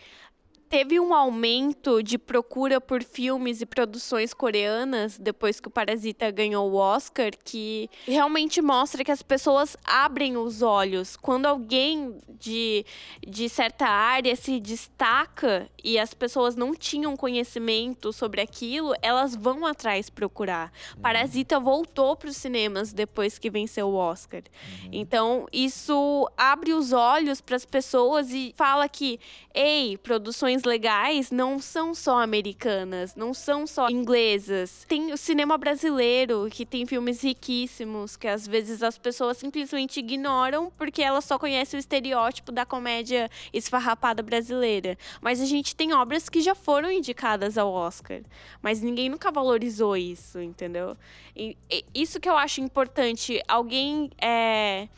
[0.68, 6.70] teve um aumento de procura por filmes e produções coreanas depois que o Parasita ganhou
[6.70, 11.16] o Oscar, que realmente mostra que as pessoas abrem os olhos.
[11.16, 12.84] Quando alguém de,
[13.26, 19.64] de certa área se destaca e as pessoas não tinham conhecimento sobre aquilo, elas vão
[19.64, 20.72] atrás procurar.
[20.94, 21.02] Uhum.
[21.02, 24.42] Parasita voltou para os cinemas depois que venceu o Oscar.
[24.42, 24.90] Uhum.
[24.92, 29.18] Então, isso abre os olhos para as pessoas e fala que,
[29.54, 34.84] ei, produções legais não são só americanas, não são só inglesas.
[34.88, 40.72] Tem o cinema brasileiro, que tem filmes riquíssimos, que às vezes as pessoas simplesmente ignoram
[40.76, 44.96] porque elas só conhecem o estereótipo da comédia esfarrapada brasileira.
[45.20, 48.20] Mas a gente tem obras que já foram indicadas ao Oscar,
[48.62, 50.96] mas ninguém nunca valorizou isso, entendeu?
[51.34, 53.40] E, e isso que eu acho importante.
[53.46, 54.88] Alguém é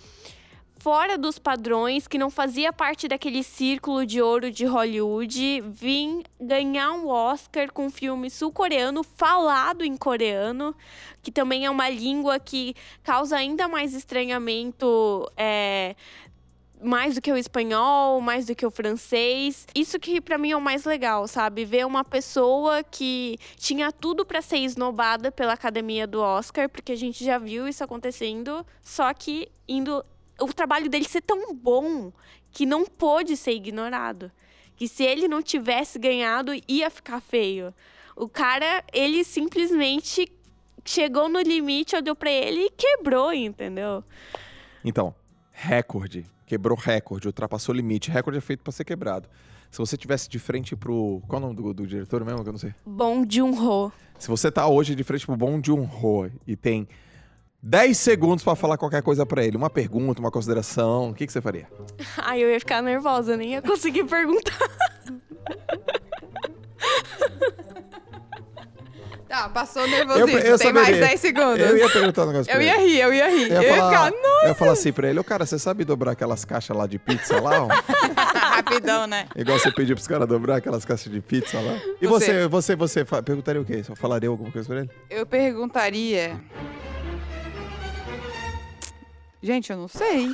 [0.80, 6.92] fora dos padrões, que não fazia parte daquele círculo de ouro de Hollywood, vim ganhar
[6.92, 10.74] um Oscar com um filme sul-coreano falado em coreano,
[11.22, 15.30] que também é uma língua que causa ainda mais estranhamento.
[15.36, 15.94] É,
[16.82, 19.66] mais do que o espanhol, mais do que o francês.
[19.74, 21.62] Isso que para mim é o mais legal, sabe?
[21.66, 26.96] Ver uma pessoa que tinha tudo para ser esnobada pela academia do Oscar, porque a
[26.96, 30.02] gente já viu isso acontecendo, só que indo
[30.40, 32.12] o trabalho dele ser tão bom
[32.50, 34.30] que não pôde ser ignorado.
[34.76, 37.74] Que se ele não tivesse ganhado, ia ficar feio.
[38.16, 40.30] O cara, ele simplesmente
[40.84, 44.02] chegou no limite, olhou para ele e quebrou, entendeu?
[44.84, 45.14] Então,
[45.52, 46.26] recorde.
[46.46, 48.10] Quebrou recorde, ultrapassou limite.
[48.10, 49.28] Recorde é feito para ser quebrado.
[49.70, 51.22] Se você tivesse de frente pro.
[51.28, 52.42] Qual é o nome do, do diretor mesmo?
[52.42, 52.74] Que eu não sei.
[52.84, 53.92] Bong Joon-ho.
[54.18, 56.88] Se você tá hoje de frente pro Bong Joon-ho e tem
[57.62, 59.56] 10 segundos para falar qualquer coisa para ele.
[59.56, 61.10] Uma pergunta, uma consideração.
[61.10, 61.68] O que, que você faria?
[62.16, 64.58] Ai, eu ia ficar nervosa, nem ia conseguir perguntar.
[69.28, 70.38] Tá, passou nervosismo.
[70.38, 71.60] Eu, eu Tem mais 10 segundos.
[71.60, 73.52] Eu ia perguntar um negócio Eu ia rir, eu ia rir.
[73.52, 74.44] Eu ia, eu falar, ia ficar, nossa.
[74.44, 76.98] Eu ia falar assim pra ele, ô cara, você sabe dobrar aquelas caixas lá de
[76.98, 77.68] pizza lá?
[78.56, 79.28] Rapidão, né?
[79.36, 81.78] Igual você pediu pros caras dobrar aquelas caixas de pizza lá.
[82.00, 83.84] E você, você, você, você perguntaria o quê?
[83.84, 84.90] Você falaria alguma coisa pra ele?
[85.08, 86.40] Eu perguntaria...
[89.42, 90.32] Gente, eu não sei.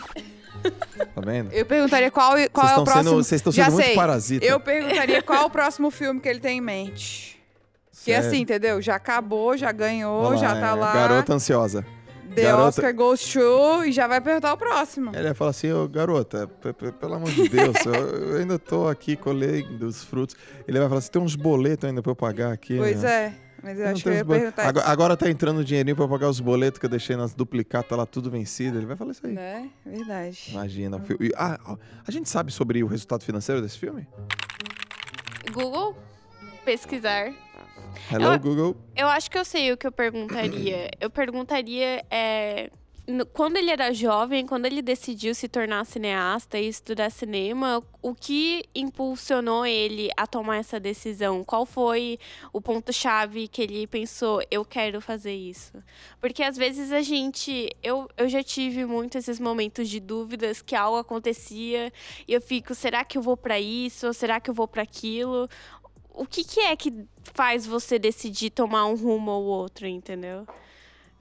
[1.14, 1.52] Tá vendo?
[1.52, 3.22] Eu perguntaria qual, qual é o próximo...
[3.22, 4.44] Vocês estão sendo muito parasita.
[4.44, 7.40] Eu perguntaria qual é o próximo filme que ele tem em mente.
[8.04, 8.80] Que é assim, entendeu?
[8.80, 10.92] Já acabou, já ganhou, lá, já tá é, lá.
[10.92, 11.84] Garota ansiosa.
[12.34, 12.68] The garota...
[12.68, 15.10] Oscar goes to e já vai perguntar o próximo.
[15.14, 16.46] Ele vai falar assim, ô garota,
[17.00, 20.36] pelo amor de Deus, eu, eu, ainda tô aqui colhendo os frutos.
[20.68, 22.76] Ele vai falar assim, tem uns boletos ainda pra eu pagar aqui.
[22.76, 23.10] Pois né?
[23.10, 23.45] é.
[23.66, 24.68] Mas eu acho que eu ia perguntar.
[24.68, 27.96] Agora, agora tá entrando dinheirinho pra pagar os boletos que eu deixei nas duplicatas tá
[27.96, 28.78] lá tudo vencido.
[28.78, 29.36] Ele vai falar isso aí.
[29.36, 30.50] É, verdade.
[30.52, 31.02] Imagina.
[31.20, 31.76] E, ah,
[32.06, 34.06] a gente sabe sobre o resultado financeiro desse filme?
[35.52, 35.96] Google?
[36.64, 37.34] Pesquisar.
[38.12, 38.76] Hello, eu, Google.
[38.94, 40.88] Eu acho que eu sei o que eu perguntaria.
[41.00, 42.04] eu perguntaria.
[42.08, 42.70] É
[43.32, 48.64] quando ele era jovem, quando ele decidiu se tornar cineasta e estudar cinema, o que
[48.74, 51.44] impulsionou ele a tomar essa decisão?
[51.44, 52.18] Qual foi
[52.52, 55.72] o ponto-chave que ele pensou, eu quero fazer isso?
[56.20, 57.70] Porque às vezes a gente.
[57.80, 61.92] Eu, eu já tive muito esses momentos de dúvidas que algo acontecia
[62.26, 64.08] e eu fico, será que eu vou para isso?
[64.08, 65.48] Ou será que eu vou para aquilo?
[66.12, 66.92] O que, que é que
[67.34, 70.46] faz você decidir tomar um rumo ou outro, entendeu?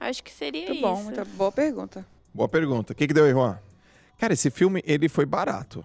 [0.05, 0.81] Acho que seria muito isso.
[0.81, 2.05] bom, muita boa pergunta.
[2.31, 2.93] Boa pergunta.
[2.93, 3.57] O que, que deu aí, Juan?
[4.19, 5.83] Cara, esse filme, ele foi barato.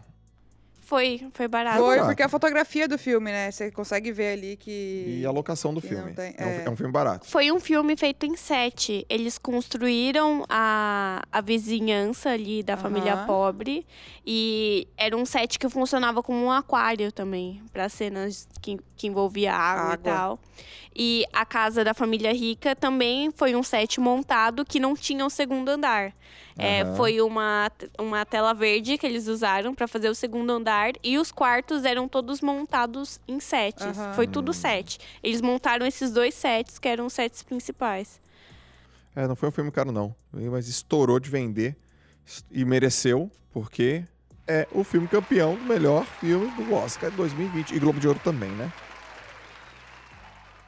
[0.90, 1.78] Foi, foi barato.
[1.78, 2.06] Foi, barato.
[2.08, 3.48] porque a fotografia do filme, né?
[3.52, 5.20] Você consegue ver ali que.
[5.20, 6.14] E a locação do filme.
[6.14, 6.42] Tem, é.
[6.42, 6.70] É, um, é.
[6.70, 7.28] um, filme barato.
[7.28, 9.06] Foi um filme feito em sete.
[9.08, 13.86] Eles construíram a, a vizinhança ali da família pobre.
[14.26, 19.54] E era um set que funcionava como um aquário também, para cenas que, que envolvia
[19.54, 20.40] água, água, e tal.
[20.94, 25.28] E a casa da família rica também foi um set montado que não tinha o
[25.28, 26.12] um segundo andar.
[26.58, 31.18] É, foi uma, uma tela verde que eles usaram para fazer o segundo andar e
[31.18, 33.84] os quartos eram todos montados em sets.
[33.84, 34.14] Uhum.
[34.14, 34.98] Foi tudo set.
[35.22, 38.20] Eles montaram esses dois sets que eram os sets principais.
[39.14, 41.76] É, não foi um filme caro não, mas estourou de vender
[42.50, 44.04] e mereceu porque
[44.46, 48.72] é o filme campeão, melhor filme do Oscar 2020 e Globo de Ouro também, né?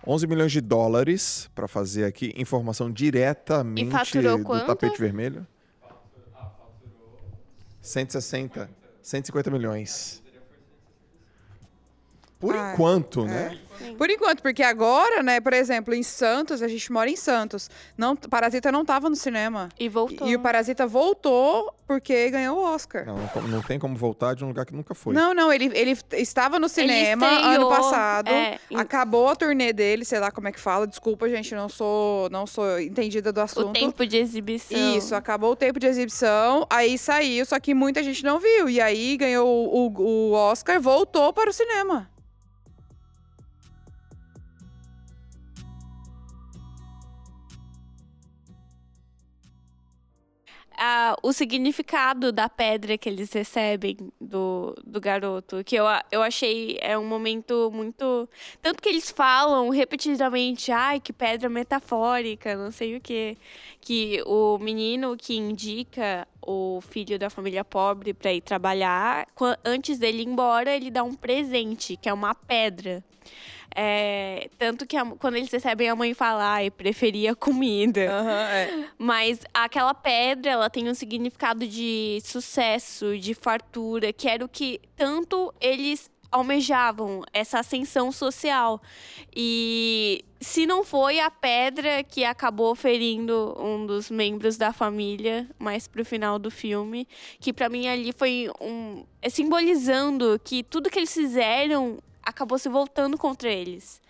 [0.07, 4.67] 11 milhões de dólares para fazer aqui informação diretamente do quanto?
[4.67, 5.47] tapete vermelho.
[7.81, 8.69] 160,
[9.03, 10.23] 150 milhões.
[12.39, 13.59] Por Ah, enquanto, né?
[13.97, 17.71] Por enquanto, porque agora, né, por exemplo, em Santos, a gente mora em Santos.
[17.97, 19.69] Não, Parasita não tava no cinema.
[19.79, 20.27] E voltou.
[20.29, 23.05] E o Parasita voltou porque ganhou o Oscar.
[23.05, 25.15] Não, não, não tem como voltar de um lugar que nunca foi.
[25.15, 28.29] Não, não, ele, ele estava no cinema ano estreou, passado.
[28.31, 30.87] é, em- Acabou a turnê dele, sei lá como é que fala.
[30.87, 33.73] Desculpa, gente, não sou, não sou entendida do o assunto.
[33.73, 34.97] tempo de exibição.
[34.97, 38.69] Isso, acabou o tempo de exibição, aí saiu, só que muita gente não viu.
[38.71, 42.09] E aí ganhou o, o- o Oscar, voltou para o cinema.
[50.77, 56.23] Ah, o significado da pedra que eles recebem do, do garoto, que eu, a- eu
[56.23, 58.29] achei é um momento muito.
[58.61, 63.37] Tanto que eles falam repetidamente, ai, que pedra metafórica, não sei o quê.
[63.81, 69.27] Que o menino que indica o filho da família pobre para ir trabalhar,
[69.65, 73.05] antes dele ir embora, ele dá um presente, que é uma pedra.
[73.75, 78.01] É, tanto que a- quando eles recebem, a mãe fala, ai, preferia comida.
[78.53, 78.85] é.
[78.99, 84.81] Mas aquela pedra, ela tem um significado de sucesso, de fartura, que era o que
[84.97, 88.81] tanto eles almejavam, essa ascensão social.
[89.37, 95.87] E se não foi a pedra que acabou ferindo um dos membros da família, mais
[95.87, 97.07] pro final do filme,
[97.39, 102.69] que pra mim ali foi um é simbolizando que tudo que eles fizeram acabou se
[102.69, 104.01] voltando contra eles.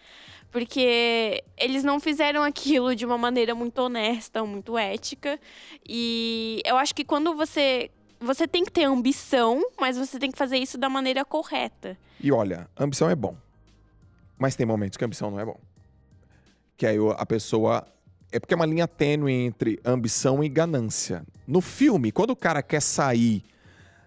[0.51, 5.40] Porque eles não fizeram aquilo de uma maneira muito honesta, muito ética.
[5.88, 7.90] E eu acho que quando você.
[8.20, 11.98] Você tem que ter ambição, mas você tem que fazer isso da maneira correta.
[12.20, 13.37] E olha, ambição é bom.
[14.38, 15.59] Mas tem momentos que ambição não é bom.
[16.77, 17.87] Que aí a pessoa.
[18.31, 21.25] É porque é uma linha tênue entre ambição e ganância.
[21.46, 23.42] No filme, quando o cara quer sair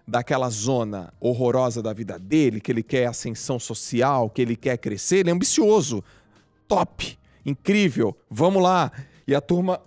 [0.06, 5.18] daquela zona horrorosa da vida dele, que ele quer ascensão social, que ele quer crescer,
[5.18, 6.04] ele é ambicioso.
[6.68, 7.18] Top!
[7.44, 8.16] Incrível!
[8.30, 8.92] Vamos lá!
[9.26, 9.80] E a turma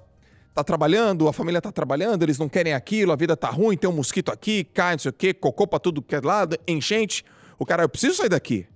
[0.53, 3.89] tá trabalhando, a família tá trabalhando, eles não querem aquilo, a vida tá ruim, tem
[3.89, 7.23] um mosquito aqui, cai, não sei o quê, cocô pra tudo que é lado, enchente.
[7.57, 8.67] O cara, eu preciso sair daqui.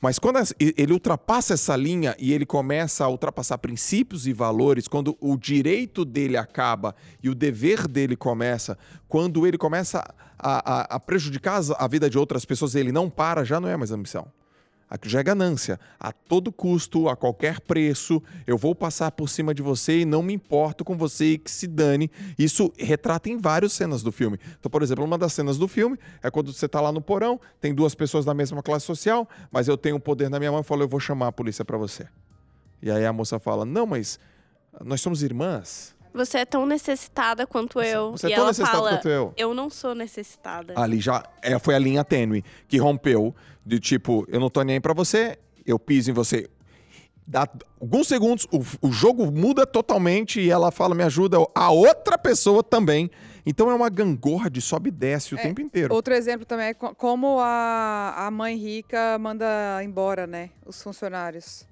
[0.00, 5.16] Mas quando ele ultrapassa essa linha e ele começa a ultrapassar princípios e valores, quando
[5.20, 8.76] o direito dele acaba e o dever dele começa,
[9.08, 10.00] quando ele começa
[10.38, 13.76] a, a- a prejudicar a vida de outras pessoas, ele não para, já não é
[13.76, 14.26] mais ambição.
[14.88, 15.80] Aqui já é ganância.
[15.98, 20.22] A todo custo, a qualquer preço, eu vou passar por cima de você e não
[20.22, 22.08] me importo com você e que se dane.
[22.38, 24.38] Isso retrata em várias cenas do filme.
[24.58, 27.40] Então, por exemplo, uma das cenas do filme é quando você tá lá no porão,
[27.60, 30.60] tem duas pessoas da mesma classe social, mas eu tenho um poder na minha mão
[30.60, 32.06] e falo, eu vou chamar a polícia pra você.
[32.80, 34.20] E aí a moça fala, não, mas
[34.84, 35.96] nós somos irmãs.
[36.14, 38.12] Você é tão necessitada quanto eu.
[38.12, 39.34] Você e é tão ela necessitado fala, quanto eu.
[39.36, 40.72] Eu não sou necessitada.
[40.74, 43.34] Ali já é, foi a linha tênue que rompeu
[43.66, 46.48] de tipo, eu não tô nem aí pra você, eu piso em você.
[47.26, 47.48] Dá
[47.80, 52.62] alguns segundos, o, o jogo muda totalmente e ela fala, me ajuda, a outra pessoa
[52.62, 53.10] também.
[53.44, 55.92] Então é uma gangorra de sobe e desce o É, tempo inteiro.
[55.92, 61.66] Outro exemplo também é co- como a, a mãe rica manda embora, né, os funcionários.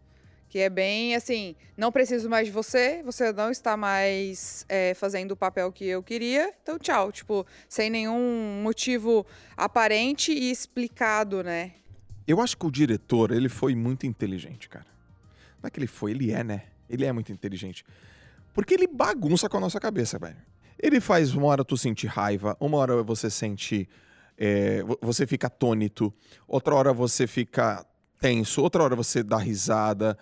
[0.48, 5.32] Que é bem assim, não preciso mais de você, você não está mais é, fazendo
[5.32, 7.10] o papel que eu queria, então tchau.
[7.10, 9.26] Tipo, sem nenhum motivo
[9.56, 11.72] aparente e explicado, né?
[12.26, 14.86] Eu acho que o diretor, ele foi muito inteligente, cara.
[15.62, 16.62] Não é que ele foi, ele é, né?
[16.88, 17.84] Ele é muito inteligente.
[18.52, 20.36] Porque ele bagunça com a nossa cabeça, velho.
[20.82, 23.88] Ele faz uma hora tu sentir raiva, uma hora você sente.
[24.36, 26.12] é, vo- você fica atônito,
[26.48, 27.86] outra hora você fica
[28.20, 30.18] tenso, outra hora você dá risada.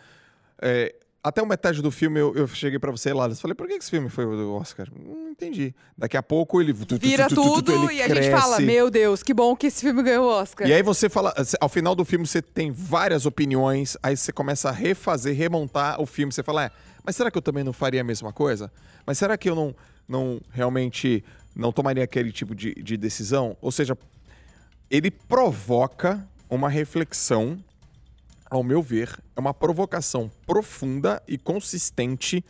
[0.61, 3.75] É, até o metade do filme eu, eu cheguei pra você lá falei, por que
[3.75, 4.89] esse filme foi o do Oscar?
[4.93, 5.75] Não entendi.
[5.97, 6.73] Daqui a pouco ele.
[6.73, 9.69] Vira tu, tu, tu, tudo ele e a gente fala, meu Deus, que bom que
[9.69, 10.67] esse filme ganhou o Oscar.
[10.67, 14.69] E aí você fala, ao final do filme você tem várias opiniões, aí você começa
[14.69, 16.71] a refazer, remontar o filme, você fala, é,
[17.05, 18.73] mas será que eu também não faria a mesma coisa?
[19.07, 19.75] Mas será que eu não,
[20.09, 23.57] não realmente não tomaria aquele tipo de, de decisão?
[23.61, 23.97] Ou seja,
[24.91, 27.63] ele provoca uma reflexão,
[28.53, 32.45] ao meu ver, é uma provocação profunda e consistente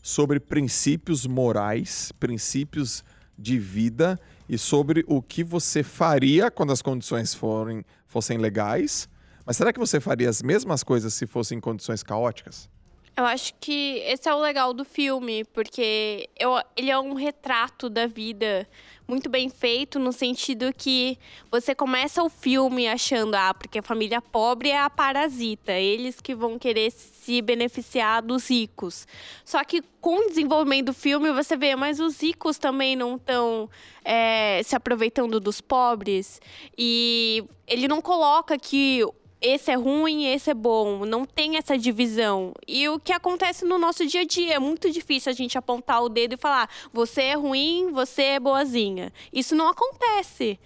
[0.00, 3.02] sobre princípios morais, princípios
[3.36, 9.08] de vida e sobre o que você faria quando as condições forem, fossem legais.
[9.44, 12.70] Mas será que você faria as mesmas coisas se fossem condições caóticas?
[13.18, 17.90] Eu acho que esse é o legal do filme, porque eu, ele é um retrato
[17.90, 18.64] da vida
[19.08, 21.18] muito bem feito, no sentido que
[21.50, 26.32] você começa o filme achando, ah, porque a família pobre é a parasita, eles que
[26.32, 29.04] vão querer se beneficiar dos ricos.
[29.44, 33.68] Só que com o desenvolvimento do filme, você vê, mas os ricos também não estão
[34.04, 36.40] é, se aproveitando dos pobres.
[36.76, 39.02] E ele não coloca que
[39.40, 41.04] esse é ruim, esse é bom.
[41.04, 42.52] Não tem essa divisão.
[42.66, 44.54] E o que acontece no nosso dia a dia?
[44.54, 48.40] É muito difícil a gente apontar o dedo e falar: você é ruim, você é
[48.40, 49.12] boazinha.
[49.32, 50.58] Isso não acontece.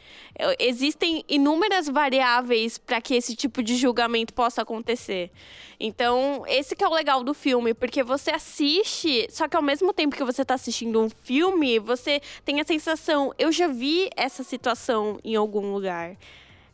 [0.58, 5.30] Existem inúmeras variáveis para que esse tipo de julgamento possa acontecer.
[5.78, 9.92] Então, esse que é o legal do filme, porque você assiste, só que ao mesmo
[9.92, 14.42] tempo que você está assistindo um filme, você tem a sensação: eu já vi essa
[14.42, 16.16] situação em algum lugar.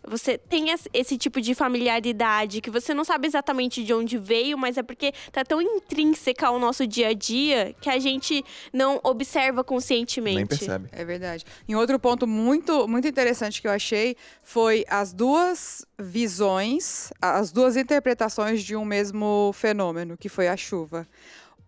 [0.09, 4.77] Você tem esse tipo de familiaridade que você não sabe exatamente de onde veio, mas
[4.77, 9.63] é porque tá tão intrínseca ao nosso dia a dia que a gente não observa
[9.63, 10.37] conscientemente.
[10.37, 10.89] Nem percebe.
[10.93, 11.45] É verdade.
[11.67, 17.77] E outro ponto muito, muito interessante que eu achei foi as duas visões, as duas
[17.77, 21.07] interpretações de um mesmo fenômeno, que foi a chuva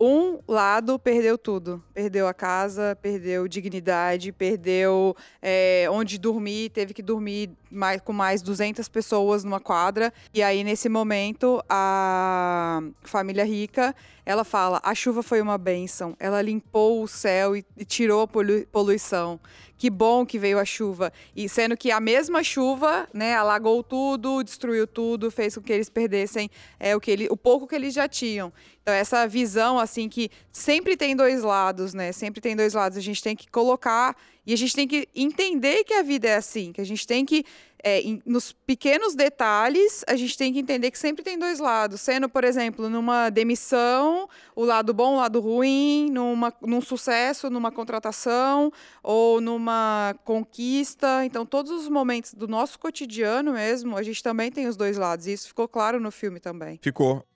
[0.01, 1.83] um lado perdeu tudo.
[1.93, 8.41] Perdeu a casa, perdeu dignidade, perdeu é, onde dormir, teve que dormir mais, com mais
[8.41, 10.11] 200 pessoas numa quadra.
[10.33, 13.95] E aí, nesse momento, a família rica,
[14.25, 16.17] ela fala, a chuva foi uma bênção.
[16.19, 18.29] Ela limpou o céu e, e tirou a
[18.73, 19.39] poluição
[19.81, 21.11] que bom que veio a chuva.
[21.35, 25.89] E sendo que a mesma chuva, né, alagou tudo, destruiu tudo, fez com que eles
[25.89, 28.53] perdessem é, o, que ele, o pouco que eles já tinham.
[28.83, 32.12] Então, essa visão, assim, que sempre tem dois lados, né?
[32.12, 32.99] Sempre tem dois lados.
[32.99, 34.14] A gente tem que colocar
[34.47, 37.24] e a gente tem que entender que a vida é assim, que a gente tem
[37.24, 37.43] que
[37.83, 42.01] é, em, nos pequenos detalhes, a gente tem que entender que sempre tem dois lados.
[42.01, 47.72] Sendo, por exemplo, numa demissão, o lado bom, o lado ruim, numa, num sucesso, numa
[47.72, 48.72] contratação
[49.03, 51.24] ou numa conquista.
[51.24, 55.26] Então, todos os momentos do nosso cotidiano mesmo, a gente também tem os dois lados.
[55.26, 56.78] E isso ficou claro no filme também.
[56.83, 57.26] Ficou.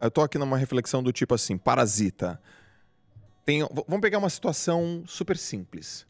[0.00, 2.40] Eu tô aqui numa reflexão do tipo assim, parasita.
[3.44, 6.06] Tem, vamos pegar uma situação super simples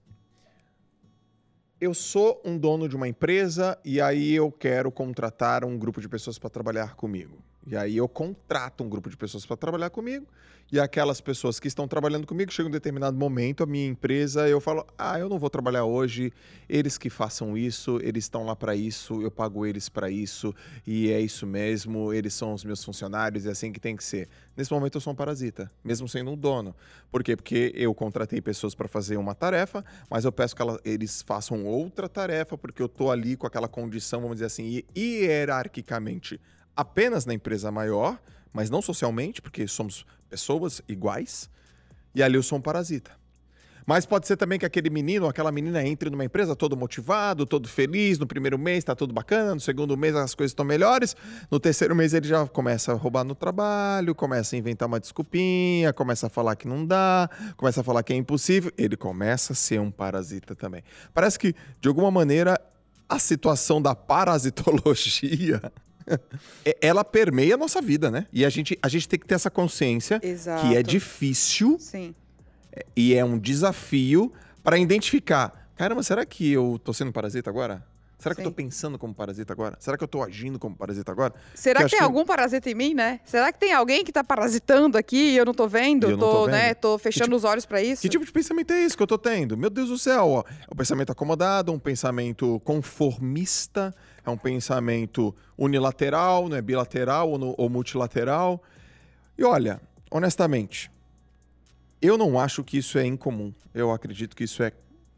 [1.80, 6.08] eu sou um dono de uma empresa e aí eu quero contratar um grupo de
[6.08, 7.38] pessoas para trabalhar comigo.
[7.68, 10.26] E aí eu contrato um grupo de pessoas para trabalhar comigo
[10.70, 14.60] e aquelas pessoas que estão trabalhando comigo chegam um determinado momento, a minha empresa, eu
[14.60, 16.32] falo: "Ah, eu não vou trabalhar hoje,
[16.68, 20.54] eles que façam isso, eles estão lá para isso, eu pago eles para isso
[20.86, 24.28] e é isso mesmo, eles são os meus funcionários, é assim que tem que ser".
[24.56, 26.74] Nesse momento eu sou um parasita, mesmo sendo um dono.
[27.10, 27.36] Por quê?
[27.36, 31.64] Porque eu contratei pessoas para fazer uma tarefa, mas eu peço que ela, eles façam
[31.64, 36.40] outra tarefa porque eu tô ali com aquela condição, vamos dizer assim, hierarquicamente
[36.76, 38.20] apenas na empresa maior,
[38.52, 41.48] mas não socialmente, porque somos pessoas iguais.
[42.14, 43.10] E ali eu sou um parasita.
[43.86, 47.46] Mas pode ser também que aquele menino ou aquela menina entre numa empresa todo motivado,
[47.46, 48.18] todo feliz.
[48.18, 51.14] No primeiro mês está tudo bacana, no segundo mês as coisas estão melhores.
[51.48, 55.92] No terceiro mês ele já começa a roubar no trabalho, começa a inventar uma desculpinha,
[55.92, 58.72] começa a falar que não dá, começa a falar que é impossível.
[58.76, 60.82] Ele começa a ser um parasita também.
[61.14, 62.60] Parece que, de alguma maneira,
[63.08, 65.62] a situação da parasitologia
[66.80, 68.26] ela permeia a nossa vida, né?
[68.32, 70.66] E a gente, a gente tem que ter essa consciência Exato.
[70.66, 72.14] que é difícil Sim.
[72.72, 74.32] É, e é um desafio
[74.62, 75.70] para identificar.
[75.76, 77.84] Caramba, será que eu tô sendo parasita agora?
[78.18, 78.46] Será que Sim.
[78.46, 79.76] eu tô pensando como parasita agora?
[79.78, 81.34] Será que eu tô agindo como parasita agora?
[81.54, 82.04] Será que tem que...
[82.04, 83.20] algum parasita em mim, né?
[83.26, 86.10] Será que tem alguém que tá parasitando aqui e eu não tô vendo?
[86.10, 86.52] Eu tô, tô vendo.
[86.52, 86.74] né?
[86.74, 88.00] Tô fechando tipo, os olhos para isso.
[88.00, 89.56] Que tipo de pensamento é esse que eu tô tendo?
[89.56, 90.44] Meu Deus do céu, ó.
[90.48, 93.94] É um pensamento acomodado, um pensamento conformista,
[94.26, 98.62] é um pensamento unilateral, não é bilateral ou, no, ou multilateral.
[99.38, 100.90] E olha, honestamente,
[102.02, 103.52] eu não acho que isso é incomum.
[103.72, 104.72] Eu acredito que isso é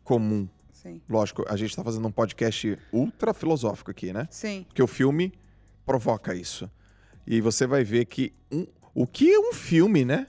[0.04, 0.48] comum.
[0.72, 1.00] Sim.
[1.08, 4.28] Lógico, a gente está fazendo um podcast ultra filosófico aqui, né?
[4.30, 4.64] Sim.
[4.68, 5.32] Porque o filme
[5.84, 6.70] provoca isso.
[7.26, 10.26] E você vai ver que um, o que é um filme, né?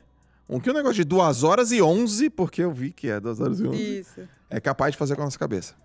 [0.47, 3.19] Um que é um negócio de 2 horas e 11, porque eu vi que é
[3.19, 3.99] 2 horas e 11.
[3.99, 4.27] Isso.
[4.49, 5.75] É capaz de fazer com a nossa cabeça.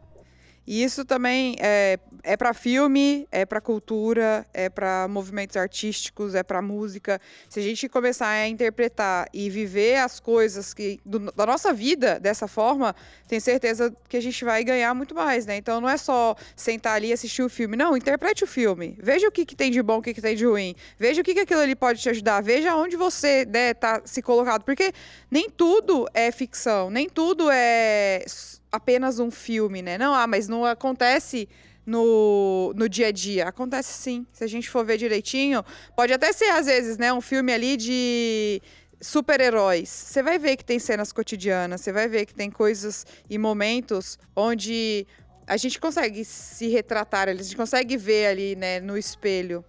[0.67, 6.43] E isso também é, é para filme, é para cultura, é para movimentos artísticos, é
[6.43, 7.21] para música.
[7.49, 12.19] Se a gente começar a interpretar e viver as coisas que do, da nossa vida
[12.19, 12.97] dessa forma,
[13.29, 15.57] tenho certeza que a gente vai ganhar muito mais, né?
[15.57, 18.97] Então não é só sentar ali e assistir o filme, não, interprete o filme.
[19.03, 20.75] Veja o que, que tem de bom, o que, que tem de ruim.
[20.99, 22.43] Veja o que, que aquilo ali pode te ajudar.
[22.43, 24.93] Veja onde você né, tá se colocado, porque
[25.31, 28.25] nem tudo é ficção, nem tudo é
[28.75, 29.97] apenas um filme, né?
[29.97, 31.49] Não, ah, mas não acontece
[31.87, 33.47] no, no dia a dia.
[33.47, 34.27] Acontece sim.
[34.33, 35.65] Se a gente for ver direitinho,
[35.95, 38.61] pode até ser, às vezes, né, um filme ali de
[39.01, 39.89] super-heróis.
[39.89, 44.19] Você vai ver que tem cenas cotidianas, você vai ver que tem coisas e momentos
[44.35, 45.07] onde
[45.47, 49.65] a gente consegue se retratar, a gente consegue ver ali, né, no espelho.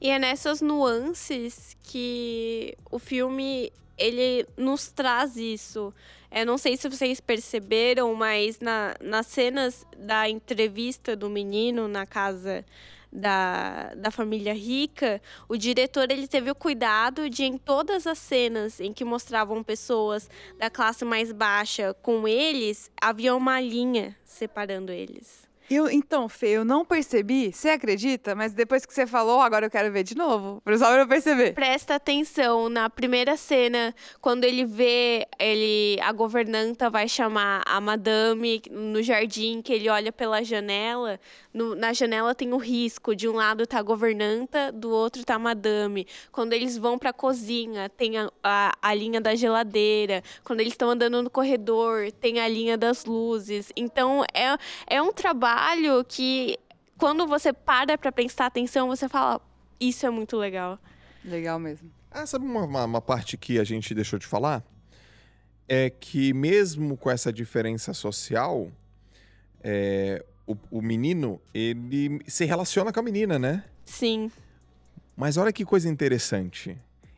[0.00, 5.94] E é nessas nuances que o filme ele nos traz isso.
[6.30, 12.06] Eu não sei se vocês perceberam, mas na, nas cenas da entrevista do menino na
[12.06, 12.64] casa
[13.12, 18.80] da, da família rica, o diretor ele teve o cuidado de em todas as cenas
[18.80, 25.49] em que mostravam pessoas da classe mais baixa com eles, havia uma linha separando eles.
[25.70, 28.34] Eu, então, Fê, eu não percebi, você acredita?
[28.34, 30.60] Mas depois que você falou, agora eu quero ver de novo.
[30.76, 31.54] Só pra eu perceber.
[31.54, 38.60] Presta atenção na primeira cena, quando ele vê, ele, a governanta vai chamar a madame
[38.68, 41.20] no jardim, que ele olha pela janela.
[41.52, 45.34] No, na janela tem o risco, de um lado tá a governanta, do outro tá
[45.34, 46.06] a madame.
[46.30, 50.22] Quando eles vão pra cozinha, tem a, a, a linha da geladeira.
[50.44, 53.72] Quando eles estão andando no corredor, tem a linha das luzes.
[53.76, 56.58] Então, é, é um trabalho trabalho que
[56.98, 59.40] quando você para para prestar atenção, você fala,
[59.80, 60.78] isso é muito legal.
[61.24, 61.90] Legal mesmo.
[62.10, 64.62] Ah, sabe uma, uma, uma parte que a gente deixou de falar?
[65.68, 68.70] É que mesmo com essa diferença social,
[69.62, 73.64] é, o, o menino, ele se relaciona com a menina, né?
[73.84, 74.30] Sim.
[75.16, 76.76] Mas olha que coisa interessante.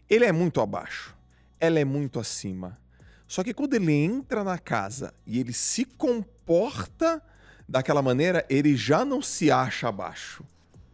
[0.09, 1.17] Ele é muito abaixo,
[1.59, 2.79] ela é muito acima.
[3.27, 7.23] Só que quando ele entra na casa e ele se comporta
[7.67, 10.45] daquela maneira, ele já não se acha abaixo.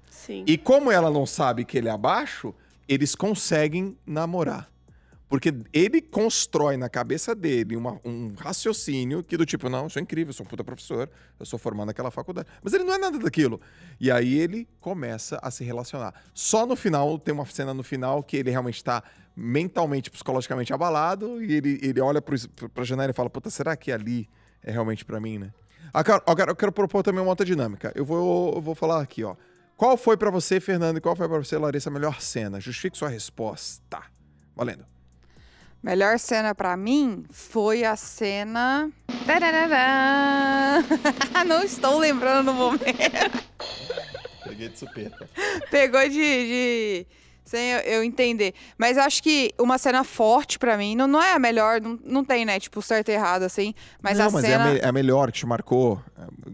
[0.08, 0.44] Sim.
[0.46, 2.54] E como ela não sabe que ele é abaixo,
[2.86, 4.70] eles conseguem namorar.
[5.28, 10.00] Porque ele constrói na cabeça dele uma, um raciocínio que do tipo, não, eu sou
[10.00, 11.08] incrível, eu sou um puta professor,
[11.38, 12.48] eu sou formado naquela faculdade.
[12.62, 13.60] Mas ele não é nada daquilo.
[14.00, 16.14] E aí ele começa a se relacionar.
[16.32, 19.02] Só no final, tem uma cena no final que ele realmente está
[19.36, 22.36] mentalmente, psicologicamente abalado e ele, ele olha pro,
[22.70, 24.28] pra janela e fala, puta, será que ali
[24.62, 25.52] é realmente para mim, né?
[25.92, 27.92] Agora, eu quero propor também uma outra dinâmica.
[27.94, 29.36] Eu vou, eu vou falar aqui, ó.
[29.76, 32.60] Qual foi para você, Fernando, e qual foi para você, Larissa, a melhor cena?
[32.60, 34.02] Justifique sua resposta.
[34.56, 34.97] Valendo.
[35.82, 38.90] Melhor cena para mim foi a cena.
[41.46, 42.84] Não estou lembrando no momento.
[44.44, 45.28] Peguei de supeta.
[45.70, 47.06] Pegou de, de
[47.48, 48.54] sem eu, entender.
[48.76, 52.24] Mas acho que uma cena forte para mim, não, não é a melhor, não, não
[52.24, 52.60] tem, né?
[52.60, 53.74] Tipo, certo e errado, assim.
[54.02, 54.64] Mas não, a mas cena.
[54.64, 56.00] É a, me, é a melhor que te marcou,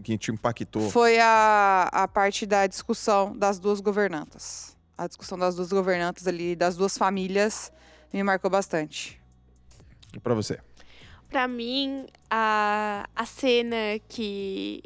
[0.03, 0.89] que te impactou.
[0.89, 4.75] Foi a, a parte da discussão das duas governantas.
[4.97, 7.71] A discussão das duas governantas ali, das duas famílias,
[8.15, 9.21] me marcou bastante.
[10.15, 10.57] E pra você?
[11.27, 14.81] Pra mim, a, a cena que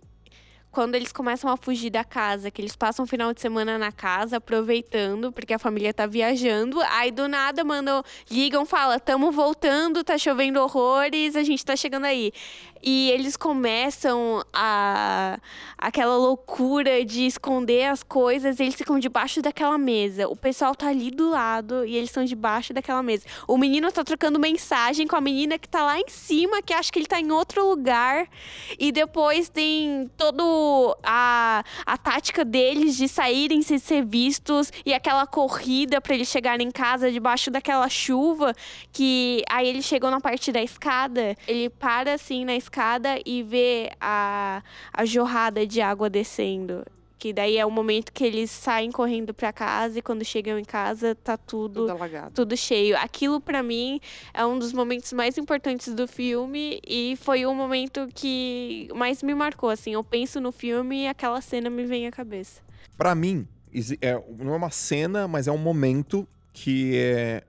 [0.72, 3.92] quando eles começam a fugir da casa, que eles passam o final de semana na
[3.92, 6.80] casa, aproveitando, porque a família tá viajando.
[6.82, 12.06] Aí do nada mandam, ligam, fala: "Tamo voltando, tá chovendo horrores, a gente tá chegando
[12.06, 12.32] aí".
[12.82, 15.38] E eles começam a
[15.78, 20.28] aquela loucura de esconder as coisas, eles ficam debaixo daquela mesa.
[20.28, 23.26] O pessoal tá ali do lado e eles estão debaixo daquela mesa.
[23.48, 26.92] O menino tá trocando mensagem com a menina que tá lá em cima, que acha
[26.92, 28.28] que ele tá em outro lugar.
[28.78, 30.59] E depois tem todo
[31.04, 36.68] a, a tática deles de saírem sem ser vistos e aquela corrida para eles chegarem
[36.68, 38.54] em casa debaixo daquela chuva,
[38.92, 43.44] que aí eles chegam na parte da escada, ele para assim na escada escada e
[43.44, 46.86] vê a, a jorrada de água descendo.
[47.20, 50.64] Que daí é o momento que eles saem correndo para casa e quando chegam em
[50.64, 51.88] casa tá tudo tudo,
[52.34, 52.98] tudo cheio.
[52.98, 54.00] Aquilo para mim
[54.34, 59.36] é um dos momentos mais importantes do filme e foi o momento que mais me
[59.36, 59.92] marcou assim.
[59.92, 62.62] Eu penso no filme e aquela cena me vem à cabeça.
[62.98, 63.48] Para mim,
[64.02, 67.44] é, não é uma cena, mas é um momento que é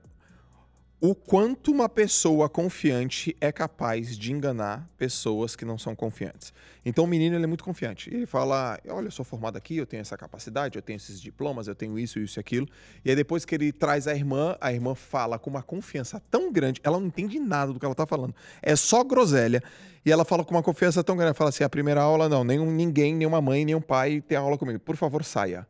[1.03, 6.53] o quanto uma pessoa confiante é capaz de enganar pessoas que não são confiantes.
[6.85, 8.13] Então o menino ele é muito confiante.
[8.13, 11.67] Ele fala: Olha, eu sou formado aqui, eu tenho essa capacidade, eu tenho esses diplomas,
[11.67, 12.67] eu tenho isso, isso e aquilo.
[13.03, 16.51] E aí depois que ele traz a irmã, a irmã fala com uma confiança tão
[16.51, 18.35] grande, ela não entende nada do que ela está falando.
[18.61, 19.63] É só groselha.
[20.05, 22.43] E ela fala com uma confiança tão grande, ela fala assim: a primeira aula, não,
[22.43, 24.79] nenhum, ninguém, nenhuma mãe, nenhum pai tem aula comigo.
[24.79, 25.67] Por favor, saia.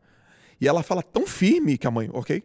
[0.59, 2.43] E ela fala tão firme que a mãe, ok?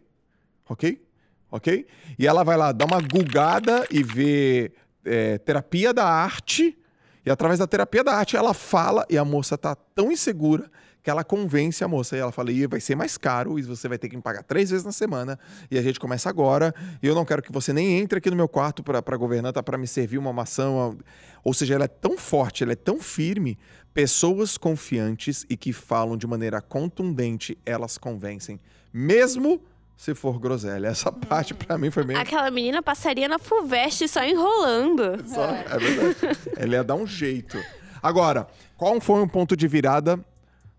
[0.69, 1.06] Ok?
[1.51, 1.87] Ok?
[2.19, 4.73] E ela vai lá dar uma gulgada e ver
[5.05, 6.77] é, terapia da arte.
[7.25, 10.71] E através da terapia da arte ela fala e a moça tá tão insegura
[11.03, 13.89] que ela convence a moça e ela fala: "E vai ser mais caro e você
[13.89, 15.39] vai ter que me pagar três vezes na semana
[15.71, 18.37] e a gente começa agora e eu não quero que você nem entre aqui no
[18.37, 20.69] meu quarto para para governanta para me servir uma maçã".
[20.69, 20.97] uma-"
[21.45, 23.57] Ou seja, ela é tão forte, ela é tão firme.
[23.95, 28.61] Pessoas confiantes e que falam de maneira contundente, elas convencem,
[28.93, 29.63] mesmo
[29.97, 30.89] se for groselha.
[30.89, 35.27] Essa parte pra mim foi meio Aquela menina passaria na Fulvestre só enrolando.
[35.27, 36.39] só, é verdade.
[36.57, 37.59] Ela ia dar um jeito.
[38.03, 40.23] Agora, qual foi um ponto de virada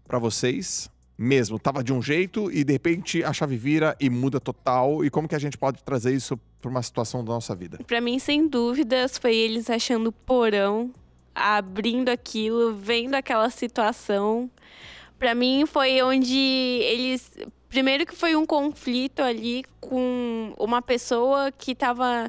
[0.07, 0.89] pra vocês?
[1.19, 5.03] Mesmo, tava de um jeito e de repente a chave vira e muda total.
[5.03, 7.79] E como que a gente pode trazer isso pra uma situação da nossa vida?
[7.87, 10.91] Pra mim, sem dúvidas, foi eles achando porão,
[11.33, 14.47] abrindo aquilo, vendo aquela situação.
[15.17, 17.31] Pra mim, foi onde eles.
[17.77, 22.27] Primeiro que foi um conflito ali com uma pessoa que tava.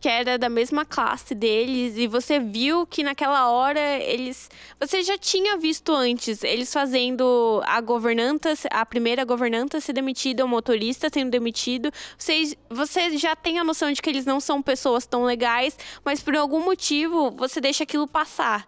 [0.00, 4.50] que era da mesma classe deles, e você viu que naquela hora eles.
[4.80, 10.48] Você já tinha visto antes eles fazendo a governanta, a primeira governanta ser demitida, o
[10.48, 11.92] motorista sendo demitido.
[12.18, 16.20] Você, você já tem a noção de que eles não são pessoas tão legais, mas
[16.20, 18.66] por algum motivo você deixa aquilo passar.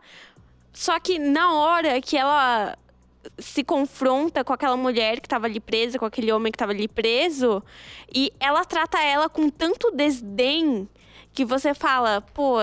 [0.72, 2.78] Só que na hora que ela
[3.38, 6.88] se confronta com aquela mulher que estava ali presa, com aquele homem que estava ali
[6.88, 7.62] preso,
[8.12, 10.88] e ela trata ela com tanto desdém
[11.32, 12.56] que você fala, pô,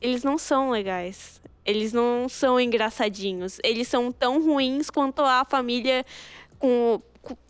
[0.00, 1.40] eles não são legais.
[1.64, 3.58] Eles não são engraçadinhos.
[3.62, 6.04] Eles são tão ruins quanto a família
[6.58, 7.00] com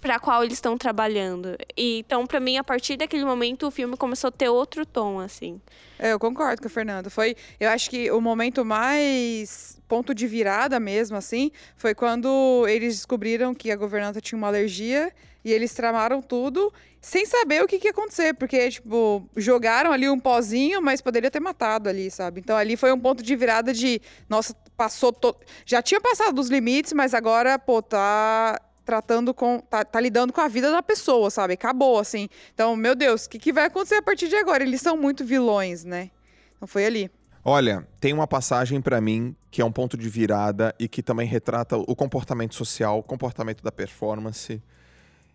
[0.00, 1.56] para qual eles estão trabalhando.
[1.76, 5.18] E, então, para mim, a partir daquele momento, o filme começou a ter outro tom,
[5.18, 5.60] assim.
[5.98, 7.08] É, eu concordo com a Fernanda.
[7.08, 12.96] Foi, eu acho que o momento mais ponto de virada mesmo, assim, foi quando eles
[12.96, 15.12] descobriram que a governanta tinha uma alergia
[15.44, 20.08] e eles tramaram tudo sem saber o que, que ia acontecer, porque, tipo, jogaram ali
[20.08, 22.40] um pozinho, mas poderia ter matado ali, sabe?
[22.40, 25.12] Então ali foi um ponto de virada de, nossa, passou.
[25.12, 25.36] To...
[25.66, 29.60] Já tinha passado dos limites, mas agora, pô, tá tratando com.
[29.60, 31.54] Tá, tá, lidando com a vida da pessoa, sabe?
[31.54, 32.28] Acabou, assim.
[32.54, 34.62] Então, meu Deus, o que, que vai acontecer a partir de agora?
[34.62, 36.10] Eles são muito vilões, né?
[36.56, 37.10] Então foi ali.
[37.44, 41.26] Olha, tem uma passagem para mim que é um ponto de virada e que também
[41.26, 44.62] retrata o comportamento social, o comportamento da performance.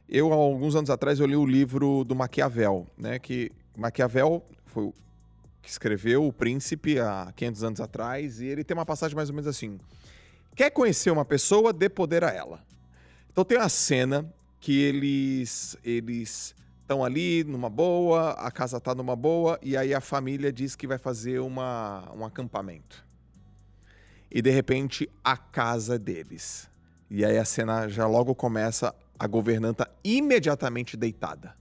[0.07, 3.19] Eu, há alguns anos atrás, eu li o livro do Maquiavel, né?
[3.19, 4.93] Que Maquiavel foi o
[5.61, 9.35] que escreveu O Príncipe há 500 anos atrás e ele tem uma passagem mais ou
[9.35, 9.77] menos assim.
[10.55, 12.63] Quer conhecer uma pessoa, dê poder a ela.
[13.37, 19.15] Então tem uma cena que eles eles estão ali numa boa, a casa tá numa
[19.15, 23.05] boa e aí a família diz que vai fazer uma, um acampamento.
[24.31, 26.67] E de repente a casa é deles.
[27.11, 31.55] E aí a cena já logo começa a governanta imediatamente deitada.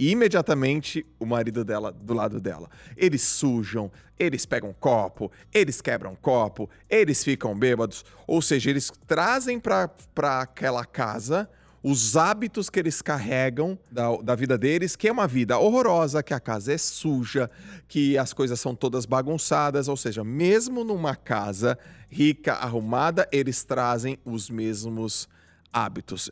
[0.00, 2.70] E imediatamente o marido dela do lado dela.
[2.96, 8.02] Eles sujam, eles pegam copo, eles quebram copo, eles ficam bêbados.
[8.26, 11.50] Ou seja, eles trazem para aquela casa
[11.82, 16.32] os hábitos que eles carregam da, da vida deles, que é uma vida horrorosa, que
[16.32, 17.50] a casa é suja,
[17.86, 19.86] que as coisas são todas bagunçadas.
[19.86, 21.78] Ou seja, mesmo numa casa
[22.08, 25.28] rica, arrumada, eles trazem os mesmos
[25.70, 26.30] hábitos.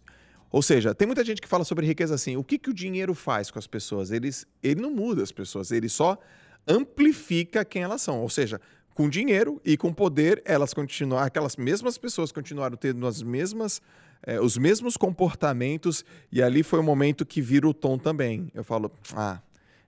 [0.51, 2.36] Ou seja, tem muita gente que fala sobre riqueza assim.
[2.36, 4.11] O que, que o dinheiro faz com as pessoas?
[4.11, 6.18] Eles, ele não muda as pessoas, ele só
[6.66, 8.20] amplifica quem elas são.
[8.20, 8.61] Ou seja,
[8.94, 13.80] com dinheiro e com poder, elas continuaram, aquelas mesmas pessoas continuaram tendo as mesmas,
[14.22, 18.51] eh, os mesmos comportamentos, e ali foi o momento que vira o tom também.
[18.55, 19.40] Eu falo, ah,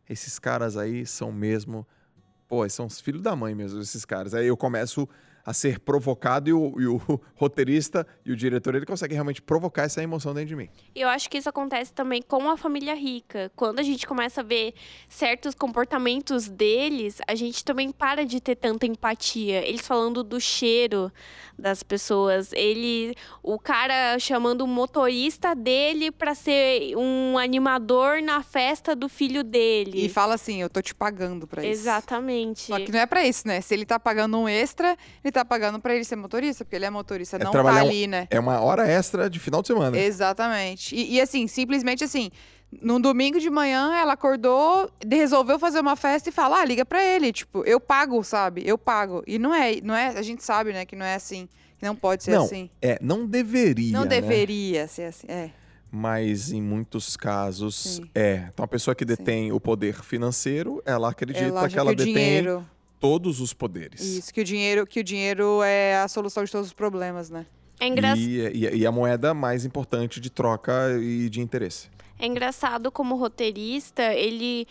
[0.09, 1.87] esses caras aí são mesmo.
[2.49, 4.35] Pô, são os filhos da mãe mesmo, esses caras.
[4.35, 5.09] Aí eu começo
[5.45, 7.01] a ser provocado e o, e o,
[7.35, 10.69] roteirista e o diretor ele consegue realmente provocar essa emoção dentro de mim.
[10.95, 13.51] E eu acho que isso acontece também com a família rica.
[13.57, 14.75] Quando a gente começa a ver
[15.09, 19.67] certos comportamentos deles, a gente também para de ter tanta empatia.
[19.67, 21.13] Eles falando do cheiro
[21.59, 28.97] das pessoas, ele, o cara chamando o motorista dele para ser um animador na festa
[28.97, 30.07] do filho dele.
[30.07, 31.71] E fala assim, eu tô te pagando para isso.
[31.71, 32.63] Exatamente.
[32.63, 33.61] Só que não é para isso, né?
[33.61, 36.85] Se ele tá pagando um extra, ele tá pagando para ele ser motorista, porque ele
[36.85, 38.27] é motorista, é não tá ali, né?
[38.31, 39.99] É uma hora extra de final de semana.
[39.99, 40.95] Exatamente.
[40.95, 42.31] E, e assim, simplesmente assim,
[42.81, 47.03] num domingo de manhã, ela acordou, resolveu fazer uma festa e falar, ah, liga pra
[47.03, 48.63] ele, tipo, eu pago, sabe?
[48.65, 49.23] Eu pago.
[49.27, 51.97] E não é, não é, a gente sabe, né, que não é assim, que não
[51.97, 52.71] pode ser não, assim.
[52.81, 54.09] É, não deveria, Não né?
[54.09, 55.51] deveria ser assim, é.
[55.91, 58.11] Mas em muitos casos Sim.
[58.15, 58.45] é.
[58.53, 59.53] Então a pessoa que detém Sim.
[59.53, 62.65] o poder financeiro, ela acredita ela que ela que detém dinheiro...
[63.01, 64.01] todos os poderes.
[64.01, 67.47] Isso, que o dinheiro, que o dinheiro é a solução de todos os problemas, né?
[67.81, 68.21] É engraçado.
[68.21, 71.89] E, e, e, a moeda mais importante de troca e de interesse.
[72.19, 74.69] É engraçado como roteirista, ele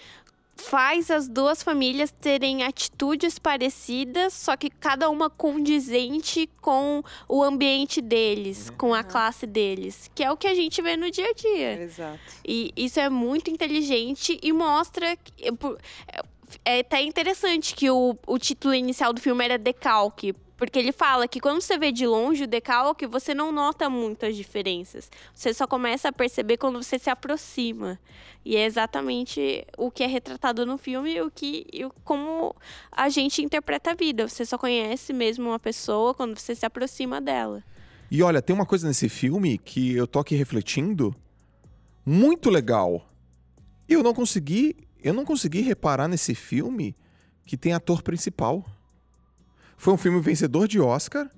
[0.60, 8.02] faz as duas famílias terem atitudes parecidas, só que cada uma condizente com o ambiente
[8.02, 11.34] deles, com a classe deles, que é o que a gente vê no dia a
[11.34, 11.82] dia.
[11.82, 12.20] Exato.
[12.46, 15.18] E isso é muito inteligente e mostra.
[16.64, 21.26] É até interessante que o, o título inicial do filme era Decalque, porque ele fala
[21.26, 25.10] que quando você vê de longe o decalque, você não nota muitas diferenças.
[25.34, 27.98] Você só começa a perceber quando você se aproxima.
[28.44, 32.54] E é exatamente o que é retratado no filme o que e como
[32.92, 34.28] a gente interpreta a vida.
[34.28, 37.64] Você só conhece mesmo uma pessoa quando você se aproxima dela.
[38.12, 41.16] E olha, tem uma coisa nesse filme que eu tô aqui refletindo
[42.06, 43.08] muito legal.
[43.88, 46.96] Eu não consegui, eu não consegui reparar nesse filme
[47.46, 48.66] que tem ator principal.
[49.78, 51.30] Foi um filme vencedor de Oscar.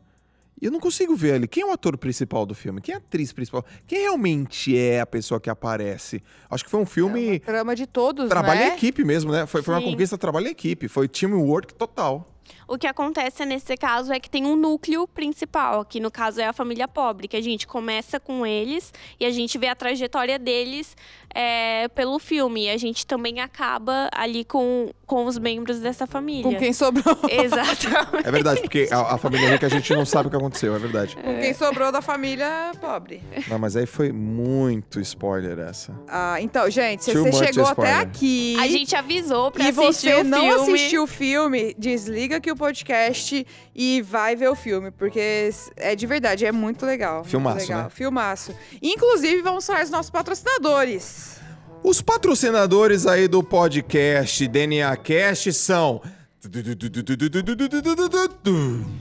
[0.62, 1.48] E eu não consigo ver ali.
[1.48, 2.82] Quem é o ator principal do filme?
[2.82, 3.66] Quem é a atriz principal?
[3.88, 6.22] Quem realmente é a pessoa que aparece?
[6.50, 7.28] Acho que foi um filme.
[7.28, 8.70] É uma trama de todos, trabalho né?
[8.70, 9.48] em equipe mesmo, né?
[9.48, 10.88] Foi, foi uma conquista trabalho em equipe.
[10.88, 12.32] Foi teamwork total.
[12.72, 16.46] O que acontece nesse caso é que tem um núcleo principal, que no caso é
[16.46, 20.40] a família pobre, que a gente começa com eles e a gente vê a trajetória
[20.40, 20.96] deles
[21.36, 22.68] é, pelo filme.
[22.68, 26.44] E a gente também acaba ali com, com os membros dessa família.
[26.44, 27.18] Com quem sobrou.
[27.30, 28.26] Exatamente.
[28.26, 30.80] É verdade, porque a, a família rica a gente não sabe o que aconteceu, é
[30.80, 31.18] verdade.
[31.18, 33.22] Com quem sobrou da família pobre.
[33.50, 35.94] Não, mas aí foi muito spoiler essa.
[36.08, 37.96] Ah, então, gente, Too você chegou spoiler.
[37.96, 38.56] até aqui.
[38.62, 40.74] A gente avisou pra e assistir você o não filme.
[40.74, 43.46] assistiu o filme, desliga aqui o podcast
[43.76, 47.16] e vai ver o filme, porque é de verdade, é muito legal.
[47.18, 47.84] muito Filmaço, legal.
[47.86, 47.90] né?
[47.90, 48.56] Filmaço.
[48.82, 51.40] Inclusive, vamos falar dos nossos patrocinadores.
[51.84, 56.02] Os patrocinadores aí do podcast DNA Cast são.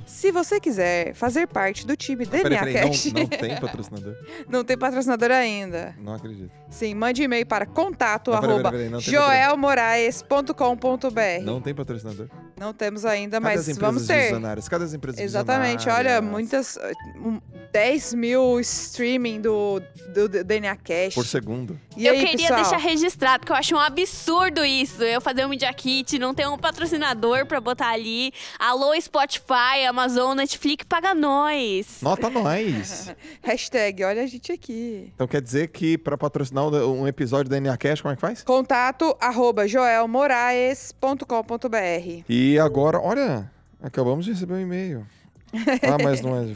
[0.06, 4.14] Se você quiser fazer parte do time DNA Peraí, peraí, Cash, não, não tem patrocinador?
[4.48, 5.94] não tem patrocinador ainda.
[5.98, 6.50] Não acredito.
[6.70, 11.42] Sim, mande e-mail para contato Não, arroba joelmoraes.com.br.
[11.42, 12.28] Não tem patrocinador.
[12.58, 14.22] Não temos ainda, Cadê mas vamos ter.
[14.22, 14.68] visionárias?
[14.68, 16.78] Cadê as empresas Exatamente, olha, muitas.
[17.16, 17.40] um,
[17.72, 19.80] 10 mil streaming do,
[20.12, 21.14] do, do DNA Cash.
[21.14, 21.78] Por segundo.
[21.96, 22.60] E eu aí, queria pessoal?
[22.60, 25.02] deixar registrado, porque eu acho um absurdo isso.
[25.02, 28.32] Eu fazer um Media Kit, não ter um patrocinador pra botar ali.
[28.58, 31.98] Alô, Spotify, Amazon, Netflix, paga nós.
[32.02, 33.14] Nota nós.
[33.42, 35.10] Hashtag, olha a gente aqui.
[35.14, 38.20] Então quer dizer que pra patrocinar um um episódio da DNA Cash, como é que
[38.20, 38.42] faz?
[38.42, 42.24] Contato arroba joelmoraes.com.br.
[42.28, 43.50] E agora, olha,
[43.82, 45.06] acabamos de receber um e-mail.
[45.82, 46.46] Ah, mas não é.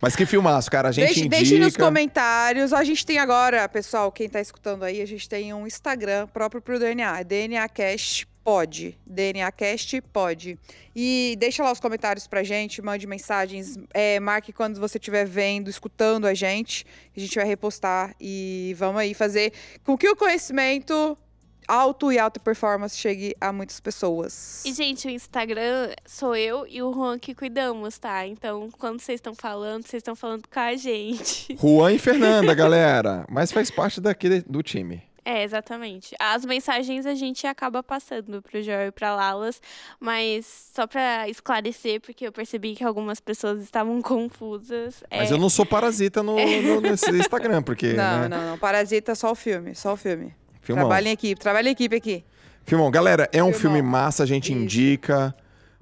[0.00, 0.88] mas que filmaço, cara.
[0.88, 1.36] A gente Deixe, indica.
[1.36, 2.72] deixe nos comentários.
[2.72, 6.62] A gente tem agora, pessoal, quem tá escutando aí, a gente tem um Instagram próprio
[6.62, 7.22] pro DNA.
[7.24, 8.98] DNA Cast Pod.
[9.06, 10.58] DNA Cast Pod.
[10.96, 15.70] E deixa lá os comentários pra gente, mande mensagens, é, marque quando você estiver vendo,
[15.70, 16.84] escutando a gente.
[17.16, 19.52] A gente vai repostar e vamos aí fazer
[19.84, 21.16] com que o conhecimento
[21.68, 24.64] alto e alta performance chegue a muitas pessoas.
[24.64, 28.26] E, gente, o Instagram sou eu e o Juan que cuidamos, tá?
[28.26, 31.56] Então, quando vocês estão falando, vocês estão falando com a gente.
[31.56, 33.24] Juan e Fernanda, galera.
[33.30, 35.08] Mas faz parte daqui do time.
[35.24, 36.14] É, exatamente.
[36.18, 39.60] As mensagens a gente acaba passando pro Joel e pra Lalas,
[39.98, 45.02] mas só pra esclarecer, porque eu percebi que algumas pessoas estavam confusas.
[45.10, 47.92] Mas é, eu não sou parasita no, no- nesse Instagram, porque.
[47.92, 48.28] Não, né?
[48.28, 48.58] não, não.
[48.58, 50.34] Parasita só o filme, só o filme.
[50.62, 50.84] Filmão.
[50.84, 52.24] Trabalha em equipe, trabalha em equipe aqui.
[52.64, 53.60] Filmão, galera, é um Filmão.
[53.76, 54.60] filme massa, a gente Isso.
[54.62, 55.34] indica.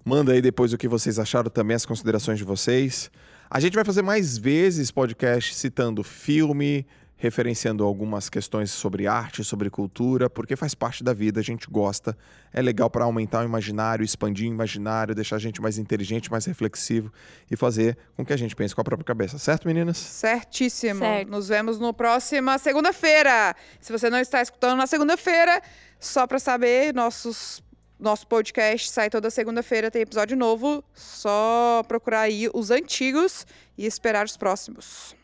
[0.04, 3.10] Manda aí depois o que vocês acharam também, as considerações de vocês.
[3.50, 6.86] A gente vai fazer mais vezes podcast citando filme,
[7.18, 12.16] referenciando algumas questões sobre arte, sobre cultura, porque faz parte da vida, a gente gosta.
[12.52, 16.46] É legal para aumentar o imaginário, expandir o imaginário, deixar a gente mais inteligente, mais
[16.46, 17.12] reflexivo
[17.50, 19.98] e fazer com que a gente pense com a própria cabeça, certo, meninas?
[19.98, 21.00] Certíssimo.
[21.00, 21.28] Certo.
[21.28, 23.54] Nos vemos no próxima segunda-feira.
[23.80, 25.60] Se você não está escutando na segunda-feira,
[25.98, 27.62] só para saber, nossos
[27.98, 30.84] nosso podcast sai toda segunda-feira, tem episódio novo.
[30.94, 33.44] Só procurar aí os antigos
[33.76, 35.17] e esperar os próximos.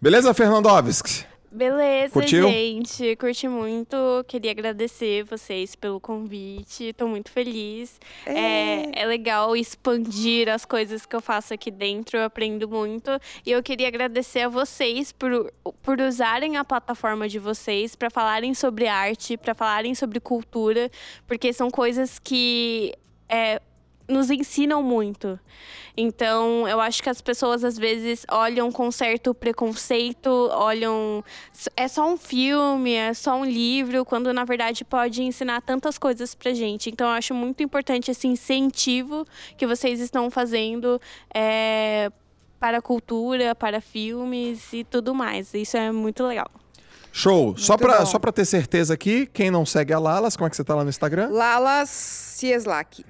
[0.00, 1.26] Beleza, Fernandovski?
[1.52, 2.48] Beleza, Curtiu?
[2.48, 3.16] gente.
[3.16, 3.96] Curti muito.
[4.26, 6.92] Queria agradecer vocês pelo convite.
[6.94, 8.00] Tô muito feliz.
[8.24, 12.16] É, é legal expandir as coisas que eu faço aqui dentro.
[12.16, 13.10] Eu aprendo muito.
[13.44, 18.54] E eu queria agradecer a vocês por, por usarem a plataforma de vocês para falarem
[18.54, 20.88] sobre arte, para falarem sobre cultura,
[21.26, 22.94] porque são coisas que.
[23.28, 23.60] é,
[24.10, 25.38] nos ensinam muito.
[25.96, 31.24] Então, eu acho que as pessoas às vezes olham com certo preconceito, olham
[31.76, 36.34] é só um filme, é só um livro, quando na verdade pode ensinar tantas coisas
[36.34, 36.90] pra gente.
[36.90, 39.24] Então, eu acho muito importante esse incentivo
[39.56, 41.00] que vocês estão fazendo
[41.34, 42.10] é,
[42.58, 45.52] para a cultura, para filmes e tudo mais.
[45.54, 46.50] Isso é muito legal.
[47.12, 47.56] Show.
[47.56, 48.06] Só Muito pra, bom.
[48.06, 50.74] só pra ter certeza aqui, quem não segue a Lalas, como é que você tá
[50.74, 51.28] lá no Instagram?
[51.28, 53.04] Lalas Cieslak.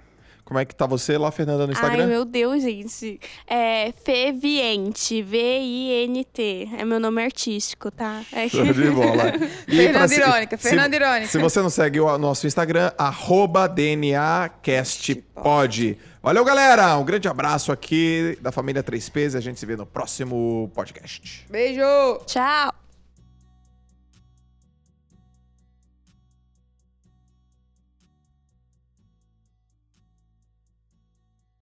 [0.50, 2.02] Como é que tá você lá, Fernanda, no Instagram?
[2.02, 3.20] Ai, meu Deus, gente.
[3.46, 6.70] É Feviente, V-I-N-T.
[6.76, 8.22] É meu nome artístico, tá?
[8.32, 9.32] É Show de bola.
[9.68, 11.26] E Fernanda pra se- Irônica, se- Fernanda Irônica.
[11.28, 15.96] Se você não segue o nosso Instagram, arroba DNAcastPod.
[16.20, 16.98] Valeu, galera!
[16.98, 21.46] Um grande abraço aqui da família 3Ps e a gente se vê no próximo podcast.
[21.48, 21.80] Beijo!
[22.26, 22.74] Tchau!